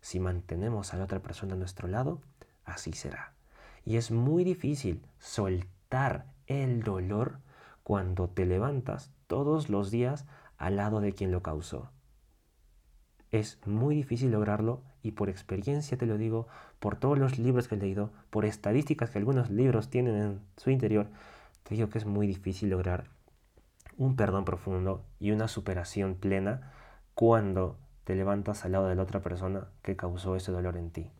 Si 0.00 0.20
mantenemos 0.20 0.92
a 0.92 0.96
la 0.96 1.04
otra 1.04 1.20
persona 1.20 1.54
a 1.54 1.58
nuestro 1.58 1.88
lado, 1.88 2.20
así 2.64 2.92
será. 2.92 3.34
Y 3.84 3.96
es 3.96 4.10
muy 4.10 4.44
difícil 4.44 5.02
soltar 5.18 6.26
el 6.46 6.82
dolor 6.82 7.38
cuando 7.82 8.28
te 8.28 8.46
levantas 8.46 9.10
todos 9.26 9.68
los 9.68 9.90
días 9.90 10.26
al 10.56 10.76
lado 10.76 11.00
de 11.00 11.12
quien 11.12 11.32
lo 11.32 11.42
causó. 11.42 11.90
Es 13.30 13.58
muy 13.66 13.94
difícil 13.94 14.30
lograrlo 14.30 14.82
y 15.02 15.12
por 15.12 15.30
experiencia 15.30 15.96
te 15.96 16.06
lo 16.06 16.18
digo, 16.18 16.46
por 16.78 16.96
todos 16.96 17.18
los 17.18 17.38
libros 17.38 17.66
que 17.66 17.76
he 17.76 17.78
leído, 17.78 18.12
por 18.30 18.44
estadísticas 18.44 19.10
que 19.10 19.18
algunos 19.18 19.50
libros 19.50 19.88
tienen 19.88 20.16
en 20.16 20.40
su 20.56 20.70
interior, 20.70 21.08
te 21.62 21.74
digo 21.74 21.88
que 21.88 21.98
es 21.98 22.06
muy 22.06 22.26
difícil 22.26 22.70
lograr 22.70 23.08
un 23.96 24.16
perdón 24.16 24.44
profundo 24.44 25.04
y 25.18 25.30
una 25.30 25.48
superación 25.48 26.14
plena 26.14 26.72
cuando 27.14 27.78
te 28.04 28.14
levantas 28.14 28.64
al 28.64 28.72
lado 28.72 28.88
de 28.88 28.94
la 28.94 29.02
otra 29.02 29.20
persona 29.20 29.68
que 29.82 29.96
causó 29.96 30.36
ese 30.36 30.52
dolor 30.52 30.76
en 30.76 30.90
ti. 30.90 31.10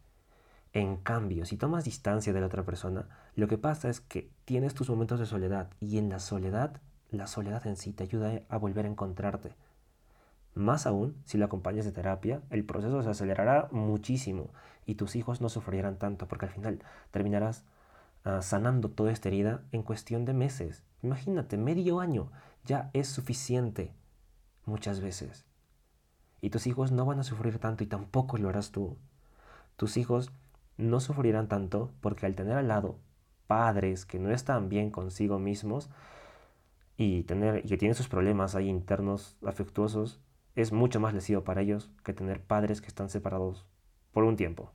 En 0.73 0.97
cambio, 0.97 1.45
si 1.45 1.57
tomas 1.57 1.85
distancia 1.85 2.33
de 2.33 2.41
la 2.41 2.47
otra 2.47 2.65
persona, 2.65 3.07
lo 3.37 3.47
que 3.47 3.59
pasa 3.59 3.91
es 3.91 4.01
que 4.01 4.31
tienes 4.45 4.75
tus 4.75 4.89
momentos 4.89 5.21
de 5.21 5.27
soledad 5.27 5.71
y 5.81 5.99
en 5.99 6.09
la 6.09 6.19
soledad, 6.19 6.81
la 7.11 7.27
soledad 7.27 7.67
en 7.67 7.77
sí 7.77 7.93
te 7.93 8.05
ayuda 8.05 8.41
a 8.49 8.57
volver 8.57 8.87
a 8.87 8.89
encontrarte. 8.89 9.55
Más 10.55 10.87
aún, 10.87 11.17
si 11.25 11.39
lo 11.39 11.45
acompañas 11.45 11.85
de 11.85 11.93
terapia, 11.93 12.43
el 12.51 12.65
proceso 12.65 13.03
se 13.03 13.11
acelerará 13.11 13.69
muchísimo 13.71 14.51
y 14.87 14.95
tus 14.95 15.15
hijos 15.17 15.41
no 15.41 15.49
sufrirán 15.49 15.99
tanto 15.99 16.27
porque 16.27 16.47
al 16.47 16.53
final 16.53 16.83
terminarás 17.11 17.65
ah, 18.25 18.43
sanando 18.43 18.91
toda 18.91 19.13
esta 19.13 19.29
herida 19.29 19.63
en 19.73 19.83
cuestión 19.83 20.25
de 20.25 20.35
meses. 20.35 20.83
Imagínate, 21.03 21.57
medio 21.57 22.01
año 22.01 22.31
ya 22.65 22.91
es 22.93 23.09
suficiente 23.09 23.93
muchas 24.65 25.01
veces. 25.01 25.45
Y 26.41 26.51
tus 26.51 26.67
hijos 26.67 26.93
no 26.93 27.07
van 27.07 27.21
a 27.21 27.25
sufrir 27.25 27.59
tanto 27.59 27.85
y 27.85 27.87
tampoco 27.87 28.37
lo 28.39 28.49
harás 28.49 28.73
tú. 28.73 28.99
Tus 29.77 29.97
hijos 29.97 30.33
no 30.77 31.01
sufrirán 31.01 31.49
tanto 31.49 31.93
porque 32.01 32.27
al 32.27 32.35
tener 32.35 32.57
al 32.57 32.69
lado 32.69 32.99
padres 33.47 34.05
que 34.05 34.19
no 34.19 34.31
están 34.31 34.69
bien 34.69 34.91
consigo 34.91 35.39
mismos 35.39 35.91
y, 36.97 37.23
tener, 37.25 37.65
y 37.65 37.69
que 37.69 37.79
tienen 37.79 37.95
sus 37.95 38.09
problemas 38.09 38.55
ahí 38.55 38.69
internos 38.69 39.37
afectuosos, 39.45 40.21
es 40.55 40.73
mucho 40.73 41.01
más 41.01 41.15
lesivo 41.15 41.45
para 41.45 41.63
ellos 41.63 41.91
que 42.05 42.13
tener 42.13 42.43
padres 42.43 42.81
que 42.81 42.89
están 42.89 43.09
separados 43.09 43.67
por 44.13 44.25
un 44.25 44.37
tiempo. 44.37 44.73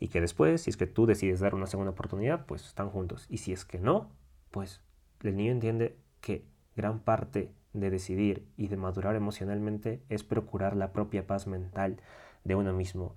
Y 0.00 0.08
que 0.08 0.20
después, 0.20 0.62
si 0.62 0.70
es 0.70 0.76
que 0.76 0.86
tú 0.86 1.06
decides 1.06 1.40
dar 1.40 1.54
una 1.54 1.66
segunda 1.66 1.90
oportunidad, 1.92 2.46
pues 2.46 2.64
están 2.66 2.90
juntos. 2.90 3.26
Y 3.28 3.38
si 3.38 3.52
es 3.52 3.64
que 3.64 3.78
no, 3.78 4.10
pues 4.50 4.80
el 5.22 5.36
niño 5.36 5.52
entiende 5.52 5.98
que 6.20 6.46
gran 6.78 7.00
parte 7.00 7.52
de 7.72 7.90
decidir 7.90 8.46
y 8.56 8.68
de 8.68 8.76
madurar 8.76 9.16
emocionalmente 9.16 10.00
es 10.08 10.22
procurar 10.22 10.76
la 10.76 10.92
propia 10.92 11.26
paz 11.26 11.46
mental 11.48 12.00
de 12.44 12.54
uno 12.54 12.72
mismo. 12.72 13.16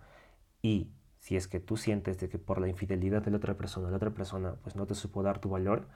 Y 0.63 0.89
si 1.19 1.35
es 1.37 1.47
que 1.47 1.59
tú 1.59 1.77
sientes 1.77 2.19
de 2.19 2.27
que 2.27 2.39
por 2.39 2.59
la 2.59 2.67
infidelidad 2.67 3.21
de 3.21 3.31
la 3.31 3.37
otra 3.37 3.55
persona, 3.55 3.91
la 3.91 3.97
otra 3.97 4.09
persona 4.09 4.55
pues 4.63 4.75
no 4.75 4.87
te 4.87 4.95
supo 4.95 5.21
dar 5.21 5.39
tu 5.39 5.49
valor 5.49 5.87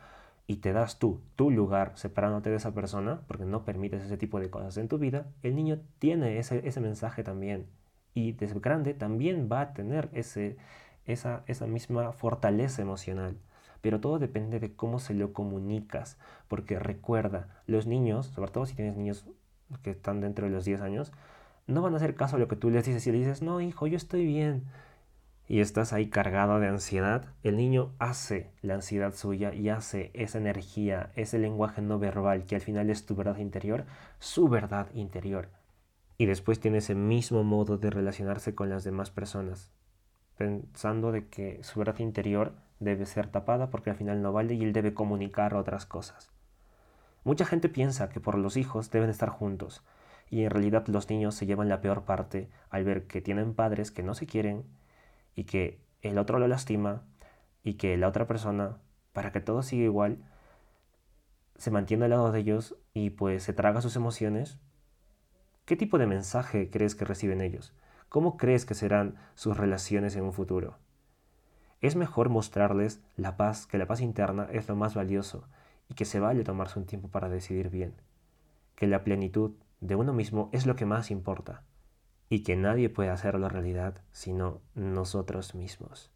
y 0.48 0.58
te 0.58 0.74
das 0.74 1.00
tú 1.00 1.22
tu 1.36 1.50
lugar 1.50 1.94
separándote 1.96 2.52
de 2.52 2.58
esa 2.58 2.74
persona 2.76 3.22
porque 3.28 3.46
no 3.46 3.66
permites 3.66 4.04
ese 4.04 4.18
tipo 4.18 4.40
de 4.40 4.52
cosas 4.52 4.78
en 4.78 4.88
tu 4.88 5.00
vida, 5.00 5.28
el 5.42 5.56
niño 5.56 5.82
tiene 5.98 6.38
ese, 6.38 6.68
ese 6.68 6.80
mensaje 6.82 7.24
también 7.24 7.68
y 8.14 8.34
desde 8.34 8.60
grande 8.60 8.94
también 8.94 9.50
va 9.52 9.62
a 9.62 9.74
tener 9.74 10.10
ese, 10.14 10.58
esa, 11.06 11.44
esa 11.48 11.68
misma 11.68 12.14
fortaleza 12.14 12.82
emocional. 12.84 13.38
Pero 13.86 14.00
todo 14.00 14.18
depende 14.18 14.60
de 14.60 14.74
cómo 14.74 14.98
se 14.98 15.14
lo 15.14 15.32
comunicas, 15.32 16.18
porque 16.48 16.80
recuerda, 16.80 17.62
los 17.68 17.86
niños, 17.86 18.26
sobre 18.26 18.50
todo 18.50 18.66
si 18.66 18.74
tienes 18.74 18.98
niños 18.98 19.28
que 19.84 19.92
están 19.92 20.22
dentro 20.22 20.48
de 20.48 20.52
los 20.52 20.66
10 20.66 20.82
años, 20.82 21.12
no 21.68 21.84
van 21.84 21.94
a 21.94 21.98
hacer 21.98 22.16
caso 22.16 22.38
a 22.38 22.40
lo 22.40 22.48
que 22.48 22.56
tú 22.56 22.72
les 22.72 22.84
dices 22.84 23.06
y 23.06 23.12
le 23.12 23.20
dices, 23.20 23.44
no, 23.44 23.62
hijo, 23.62 23.86
yo 23.86 23.96
estoy 23.96 24.26
bien, 24.26 24.64
y 25.48 25.60
estás 25.60 25.94
ahí 25.94 26.08
cargado 26.08 26.60
de 26.60 26.68
ansiedad, 26.68 27.26
el 27.44 27.58
niño 27.58 27.92
hace 28.00 28.50
la 28.64 28.74
ansiedad 28.74 29.14
suya 29.14 29.54
y 29.54 29.70
hace 29.70 30.10
esa 30.16 30.40
energía, 30.40 31.12
ese 31.16 31.38
lenguaje 31.38 31.84
no 31.84 32.00
verbal 32.00 32.46
que 32.48 32.56
al 32.56 32.62
final 32.62 32.90
es 32.90 33.06
tu 33.06 33.14
verdad 33.16 33.38
interior, 33.38 33.86
su 34.18 34.50
verdad 34.50 34.88
interior. 34.96 35.50
Y 36.18 36.26
después 36.26 36.60
tiene 36.60 36.80
ese 36.80 36.96
mismo 36.96 37.44
modo 37.44 37.78
de 37.78 37.92
relacionarse 37.92 38.56
con 38.56 38.68
las 38.68 38.84
demás 38.84 39.12
personas, 39.12 39.70
pensando 40.40 41.12
de 41.12 41.28
que 41.28 41.64
su 41.64 41.78
verdad 41.78 42.00
interior 42.00 42.65
debe 42.80 43.06
ser 43.06 43.28
tapada 43.28 43.70
porque 43.70 43.90
al 43.90 43.96
final 43.96 44.22
no 44.22 44.34
vale 44.34 44.54
y 44.56 44.64
él 44.64 44.74
debe 44.74 44.94
comunicar 44.94 45.56
otras 45.56 45.86
cosas. 45.86 46.32
Mucha 47.24 47.46
gente 47.46 47.70
piensa 47.70 48.10
que 48.10 48.20
por 48.20 48.38
los 48.38 48.58
hijos 48.58 48.92
deben 48.92 49.10
estar 49.10 49.30
juntos, 49.30 49.84
y 50.30 50.44
en 50.44 50.52
realidad 50.52 50.88
los 50.88 51.10
niños 51.10 51.36
se 51.36 51.46
llevan 51.46 51.70
la 51.70 51.82
peor 51.82 52.04
parte 52.04 52.50
al 52.70 52.84
ver 52.84 53.08
que 53.08 53.22
tienen 53.22 53.54
padres 53.54 53.92
que 53.92 54.04
no 54.04 54.14
se 54.14 54.28
quieren, 54.28 54.64
y 55.36 55.46
que 55.46 55.80
el 56.02 56.18
otro 56.18 56.40
lo 56.40 56.48
lastima 56.48 57.04
y 57.64 57.76
que 57.76 57.98
la 57.98 58.08
otra 58.08 58.28
persona, 58.28 58.78
para 59.12 59.32
que 59.32 59.42
todo 59.42 59.64
siga 59.64 59.86
igual, 59.86 60.20
se 61.58 61.72
mantiene 61.72 62.06
al 62.06 62.12
lado 62.12 62.32
de 62.32 62.40
ellos 62.40 62.76
y 62.94 63.12
pues 63.12 63.44
se 63.44 63.54
traga 63.54 63.82
sus 63.82 63.96
emociones, 63.96 64.60
¿qué 65.66 65.76
tipo 65.76 65.98
de 65.98 66.06
mensaje 66.06 66.70
crees 66.70 66.96
que 66.96 67.06
reciben 67.06 67.42
ellos? 67.42 67.74
¿Cómo 68.10 68.38
crees 68.38 68.66
que 68.66 68.76
serán 68.76 69.16
sus 69.34 69.58
relaciones 69.58 70.16
en 70.16 70.24
un 70.24 70.34
futuro? 70.34 70.78
Es 71.86 71.96
mejor 71.96 72.30
mostrarles 72.30 73.00
la 73.16 73.38
paz, 73.38 73.68
que 73.68 73.78
la 73.78 73.86
paz 73.86 74.02
interna 74.02 74.48
es 74.52 74.68
lo 74.68 74.76
más 74.76 74.96
valioso 74.96 75.48
y 75.88 75.94
que 75.94 76.06
se 76.06 76.20
vale 76.20 76.44
tomarse 76.44 76.80
un 76.80 76.88
tiempo 76.88 77.10
para 77.10 77.30
decidir 77.30 77.70
bien, 77.70 77.94
que 78.74 78.88
la 78.88 79.04
plenitud 79.04 79.52
de 79.82 79.96
uno 79.96 80.12
mismo 80.12 80.50
es 80.52 80.66
lo 80.66 80.76
que 80.76 80.88
más 80.88 81.12
importa 81.12 81.62
y 82.28 82.42
que 82.42 82.56
nadie 82.56 82.90
puede 82.90 83.12
hacerlo 83.12 83.50
realidad 83.50 84.02
sino 84.12 84.62
nosotros 84.74 85.54
mismos. 85.54 86.10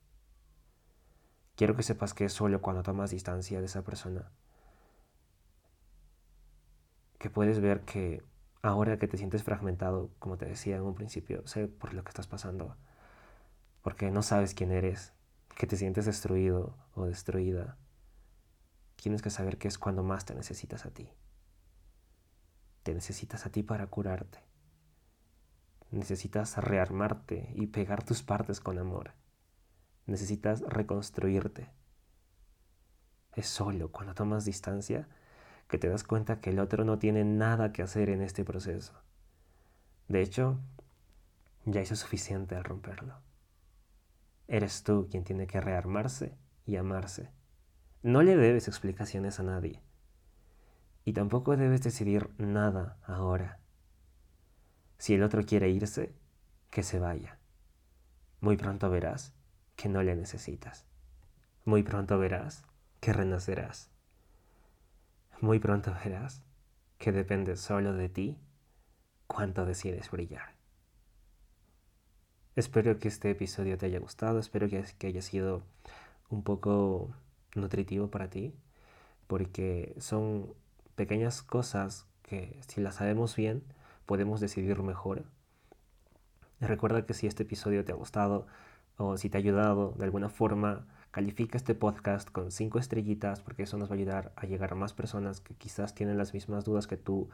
Quiero 1.56 1.76
que 1.76 1.84
sepas 1.84 2.16
que 2.16 2.26
es 2.26 2.34
solo 2.34 2.64
cuando 2.64 2.82
tomas 2.82 3.12
distancia 3.12 3.60
de 3.60 3.68
esa 3.68 3.84
persona 3.84 4.32
que 7.20 7.30
puedes 7.30 7.60
ver 7.60 7.82
que 7.82 8.24
ahora 8.64 8.98
que 8.98 9.08
te 9.08 9.18
sientes 9.18 9.44
fragmentado, 9.44 10.10
como 10.18 10.36
te 10.36 10.48
decía 10.48 10.78
en 10.78 10.82
un 10.82 10.96
principio, 10.96 11.46
sé 11.46 11.68
por 11.68 11.94
lo 11.94 12.04
que 12.04 12.10
estás 12.10 12.26
pasando, 12.26 12.76
porque 13.84 14.10
no 14.10 14.24
sabes 14.24 14.56
quién 14.56 14.72
eres, 14.72 15.14
que 15.60 15.68
te 15.68 15.76
sientes 15.76 16.06
destruido 16.06 16.78
o 16.94 17.06
destruida, 17.06 17.78
tienes 18.96 19.22
que 19.22 19.30
saber 19.30 19.58
que 19.58 19.68
es 19.68 19.78
cuando 19.78 20.04
más 20.04 20.24
te 20.24 20.34
necesitas 20.34 20.86
a 20.86 20.92
ti. 20.92 21.10
Te 22.84 22.94
necesitas 22.94 23.46
a 23.46 23.52
ti 23.52 23.62
para 23.62 23.88
curarte. 23.88 24.40
Necesitas 25.92 26.56
rearmarte 26.56 27.52
y 27.56 27.68
pegar 27.68 28.04
tus 28.04 28.24
partes 28.24 28.62
con 28.62 28.80
amor. 28.80 29.12
Necesitas 30.06 30.62
reconstruirte. 30.62 31.70
Es 33.34 33.48
solo 33.50 33.92
cuando 33.92 34.14
tomas 34.14 34.46
distancia 34.46 35.10
que 35.68 35.78
te 35.78 35.90
das 35.90 36.06
cuenta 36.06 36.40
que 36.40 36.52
el 36.52 36.60
otro 36.60 36.86
no 36.86 37.00
tiene 37.00 37.26
nada 37.26 37.74
que 37.74 37.82
hacer 37.82 38.10
en 38.10 38.22
este 38.22 38.46
proceso. 38.46 38.94
De 40.08 40.22
hecho, 40.22 40.58
ya 41.66 41.82
hizo 41.82 41.98
suficiente 41.98 42.56
al 42.56 42.64
romperlo. 42.64 43.29
Eres 44.52 44.82
tú 44.82 45.08
quien 45.12 45.24
tiene 45.24 45.46
que 45.46 45.62
rearmarse 45.62 46.36
y 46.66 46.78
amarse. 46.78 47.30
No 48.02 48.24
le 48.24 48.36
debes 48.36 48.68
explicaciones 48.68 49.40
a 49.40 49.44
nadie. 49.44 49.84
Y 51.06 51.14
tampoco 51.14 51.56
debes 51.56 51.84
decidir 51.84 52.32
nada 52.40 52.98
ahora. 53.04 53.60
Si 54.98 55.14
el 55.14 55.22
otro 55.22 55.46
quiere 55.46 55.70
irse, 55.70 56.16
que 56.72 56.82
se 56.82 56.98
vaya. 56.98 57.38
Muy 58.42 58.58
pronto 58.58 58.90
verás 58.90 59.36
que 59.76 59.88
no 59.88 60.02
le 60.02 60.16
necesitas. 60.16 60.88
Muy 61.64 61.84
pronto 61.84 62.18
verás 62.18 62.64
que 63.02 63.14
renacerás. 63.14 63.92
Muy 65.42 65.60
pronto 65.60 65.96
verás 66.04 66.44
que 66.98 67.12
depende 67.12 67.56
solo 67.56 67.94
de 67.94 68.10
ti 68.10 68.40
cuánto 69.28 69.68
decides 69.68 70.10
brillar. 70.10 70.59
Espero 72.60 73.00
que 73.00 73.08
este 73.08 73.32
episodio 73.32 73.78
te 73.78 73.86
haya 73.86 74.00
gustado, 74.00 74.38
espero 74.38 74.68
que, 74.68 75.08
haya 75.08 75.22
sido 75.22 75.64
un 76.30 76.44
poco 76.44 77.10
nutritivo 77.56 78.12
para 78.12 78.30
ti, 78.30 78.54
porque 79.28 79.96
son 79.98 80.54
pequeñas 80.96 81.42
cosas 81.42 82.06
que 82.22 82.60
si 82.68 82.82
las 82.82 82.96
sabemos 82.96 83.38
bien, 83.38 83.64
podemos 84.06 84.42
decidir 84.42 84.84
mejor. 84.84 85.24
Recuerda 86.60 87.06
que 87.06 87.14
si 87.14 87.28
este 87.28 87.44
episodio 87.44 87.86
te 87.86 87.94
ha 87.94 87.96
gustado 87.96 88.46
o 88.98 89.16
si 89.16 89.30
te 89.30 89.38
ha 89.38 89.40
ayudado 89.40 89.94
de 89.98 90.04
alguna 90.04 90.28
forma, 90.28 90.86
Califica 91.12 91.56
este 91.56 91.76
podcast 91.76 92.30
con 92.30 92.52
cinco 92.52 92.78
estrellitas 92.78 93.42
porque 93.42 93.64
eso 93.64 93.78
nos 93.78 93.90
va 93.90 93.94
a 93.94 93.98
ayudar 93.98 94.34
a 94.36 94.46
llegar 94.46 94.74
a 94.74 94.76
más 94.76 94.92
personas 94.92 95.40
que 95.40 95.56
quizás 95.56 95.96
tienen 95.96 96.18
las 96.18 96.34
mismas 96.34 96.66
dudas 96.66 96.88
que 96.88 96.98
tú 96.98 97.30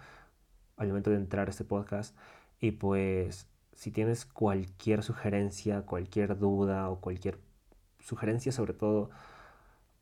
al 0.77 0.89
momento 0.89 1.09
de 1.09 1.17
entrar 1.17 1.47
a 1.47 1.49
este 1.49 1.65
podcast. 1.65 2.15
Y 2.61 2.71
pues 2.73 3.49
si 3.75 3.91
tienes 3.91 4.25
cualquier 4.25 5.03
sugerencia, 5.03 5.83
cualquier 5.83 6.37
duda 6.39 6.89
o 6.89 6.99
cualquier 7.01 7.39
sugerencia 7.99 8.51
sobre 8.51 8.73
todo, 8.73 9.09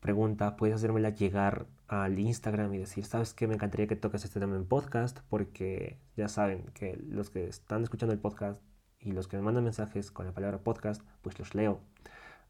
pregunta, 0.00 0.56
puedes 0.56 0.76
hacérmela 0.76 1.10
llegar 1.10 1.66
al 1.88 2.18
Instagram 2.18 2.72
y 2.74 2.78
decir, 2.78 3.04
¿sabes 3.04 3.34
qué? 3.34 3.46
Me 3.46 3.54
encantaría 3.54 3.86
que 3.86 3.96
toques 3.96 4.24
este 4.24 4.40
tema 4.40 4.56
en 4.56 4.66
podcast 4.66 5.20
porque 5.28 5.98
ya 6.16 6.28
saben 6.28 6.64
que 6.74 6.96
los 6.96 7.30
que 7.30 7.48
están 7.48 7.82
escuchando 7.82 8.12
el 8.14 8.20
podcast 8.20 8.62
y 9.00 9.12
los 9.12 9.28
que 9.28 9.36
me 9.36 9.42
mandan 9.42 9.64
mensajes 9.64 10.10
con 10.10 10.26
la 10.26 10.32
palabra 10.32 10.58
podcast, 10.58 11.02
pues 11.22 11.38
los 11.38 11.54
leo 11.54 11.80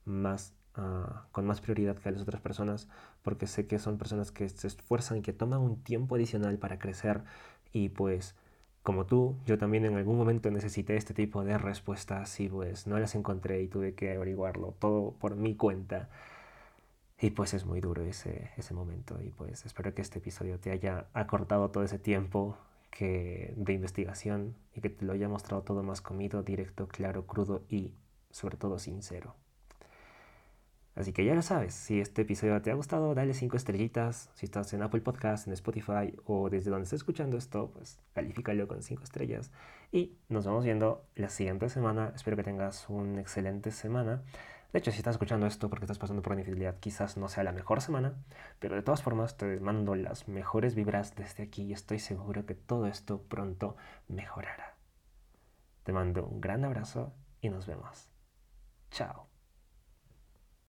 más 0.05 0.55
Ah, 0.77 1.27
con 1.31 1.47
más 1.47 1.61
prioridad 1.61 1.97
que 1.97 2.11
las 2.11 2.23
otras 2.23 2.41
personas, 2.41 2.89
porque 3.23 3.47
sé 3.47 3.69
que 3.69 3.79
son 3.79 3.97
personas 3.97 4.33
que 4.33 4.49
se 4.49 4.67
esfuerzan 4.67 5.23
que 5.23 5.33
toman 5.33 5.61
un 5.61 5.81
tiempo 5.85 6.17
adicional 6.17 6.59
para 6.59 6.81
crecer 6.81 7.23
y 7.73 7.91
pues 7.91 8.35
como 8.85 9.07
tú, 9.07 9.37
yo 9.47 9.59
también 9.59 9.85
en 9.87 9.97
algún 9.97 10.17
momento 10.19 10.51
necesité 10.53 10.97
este 10.97 11.15
tipo 11.15 11.45
de 11.45 11.59
respuestas 11.59 12.39
y 12.41 12.49
pues 12.49 12.87
no 12.87 12.99
las 13.01 13.17
encontré 13.17 13.63
y 13.63 13.69
tuve 13.69 13.95
que 13.95 14.13
averiguarlo 14.15 14.75
todo 14.79 15.13
por 15.13 15.37
mi 15.37 15.57
cuenta. 15.57 16.09
Y 17.21 17.31
pues 17.31 17.55
es 17.55 17.65
muy 17.65 17.81
duro 17.81 18.03
ese, 18.03 18.51
ese 18.57 18.75
momento 18.75 19.21
y 19.23 19.31
pues 19.31 19.65
espero 19.67 19.95
que 19.95 20.03
este 20.03 20.19
episodio 20.19 20.59
te 20.61 20.71
haya 20.71 21.07
acortado 21.15 21.71
todo 21.71 21.85
ese 21.85 21.99
tiempo 21.99 22.57
de 23.01 23.73
investigación 23.73 24.55
y 24.75 24.81
que 24.81 24.91
te 24.91 25.05
lo 25.05 25.13
haya 25.13 25.29
mostrado 25.29 25.63
todo 25.63 25.83
más 25.83 26.01
comido, 26.01 26.43
directo, 26.43 26.87
claro, 26.89 27.27
crudo 27.27 27.63
y 27.69 27.93
sobre 28.31 28.57
todo 28.57 28.79
sincero. 28.79 29.35
Así 30.95 31.13
que 31.13 31.25
ya 31.25 31.35
lo 31.35 31.43
sabes, 31.43 31.75
si 31.75 32.01
este 32.01 32.23
episodio 32.23 32.61
te 32.63 32.71
ha 32.71 32.75
gustado, 32.75 33.15
dale 33.15 33.35
5 33.35 33.57
estrellitas. 33.57 34.31
Si 34.35 34.47
estás 34.47 34.73
en 34.75 34.83
Apple 34.83 35.01
Podcast, 35.01 35.49
en 35.49 35.53
Spotify 35.53 36.17
o 36.25 36.49
desde 36.51 36.71
donde 36.71 36.85
estés 36.85 37.01
escuchando 37.01 37.37
esto, 37.37 37.71
pues 37.73 38.01
califícalo 38.13 38.69
con 38.69 38.83
5 38.83 39.03
estrellas. 39.03 39.51
Y 39.91 40.17
nos 40.29 40.47
vamos 40.47 40.65
viendo 40.65 41.05
la 41.17 41.31
siguiente 41.31 41.69
semana. 41.69 42.13
Espero 42.15 42.37
que 42.37 42.45
tengas 42.45 42.89
una 42.89 43.21
excelente 43.21 43.73
semana. 43.73 44.23
De 44.73 44.79
hecho, 44.79 44.91
si 44.93 44.99
estás 44.99 45.15
escuchando 45.15 45.47
esto 45.47 45.69
porque 45.69 45.85
estás 45.85 45.99
pasando 45.99 46.23
por 46.23 46.33
una 46.33 46.43
infidelidad, 46.43 46.79
quizás 46.81 47.17
no 47.17 47.29
sea 47.29 47.45
la 47.45 47.53
mejor 47.53 47.81
semana, 47.81 48.15
pero 48.59 48.75
de 48.75 48.83
todas 48.83 49.03
formas 49.03 49.37
te 49.37 49.61
mando 49.61 49.95
las 49.95 50.27
mejores 50.27 50.75
vibras 50.75 51.15
desde 51.15 51.45
aquí 51.45 51.63
y 51.63 51.73
estoy 51.73 52.01
seguro 52.01 52.45
que 52.45 52.55
todo 52.55 52.87
esto 52.87 53.23
pronto 53.23 53.77
mejorará. 54.09 54.77
Te 55.85 55.93
mando 55.93 56.27
un 56.27 56.41
gran 56.41 56.65
abrazo 56.65 57.13
y 57.41 57.51
nos 57.51 57.67
vemos. 57.67 58.11
Chao. 58.91 59.34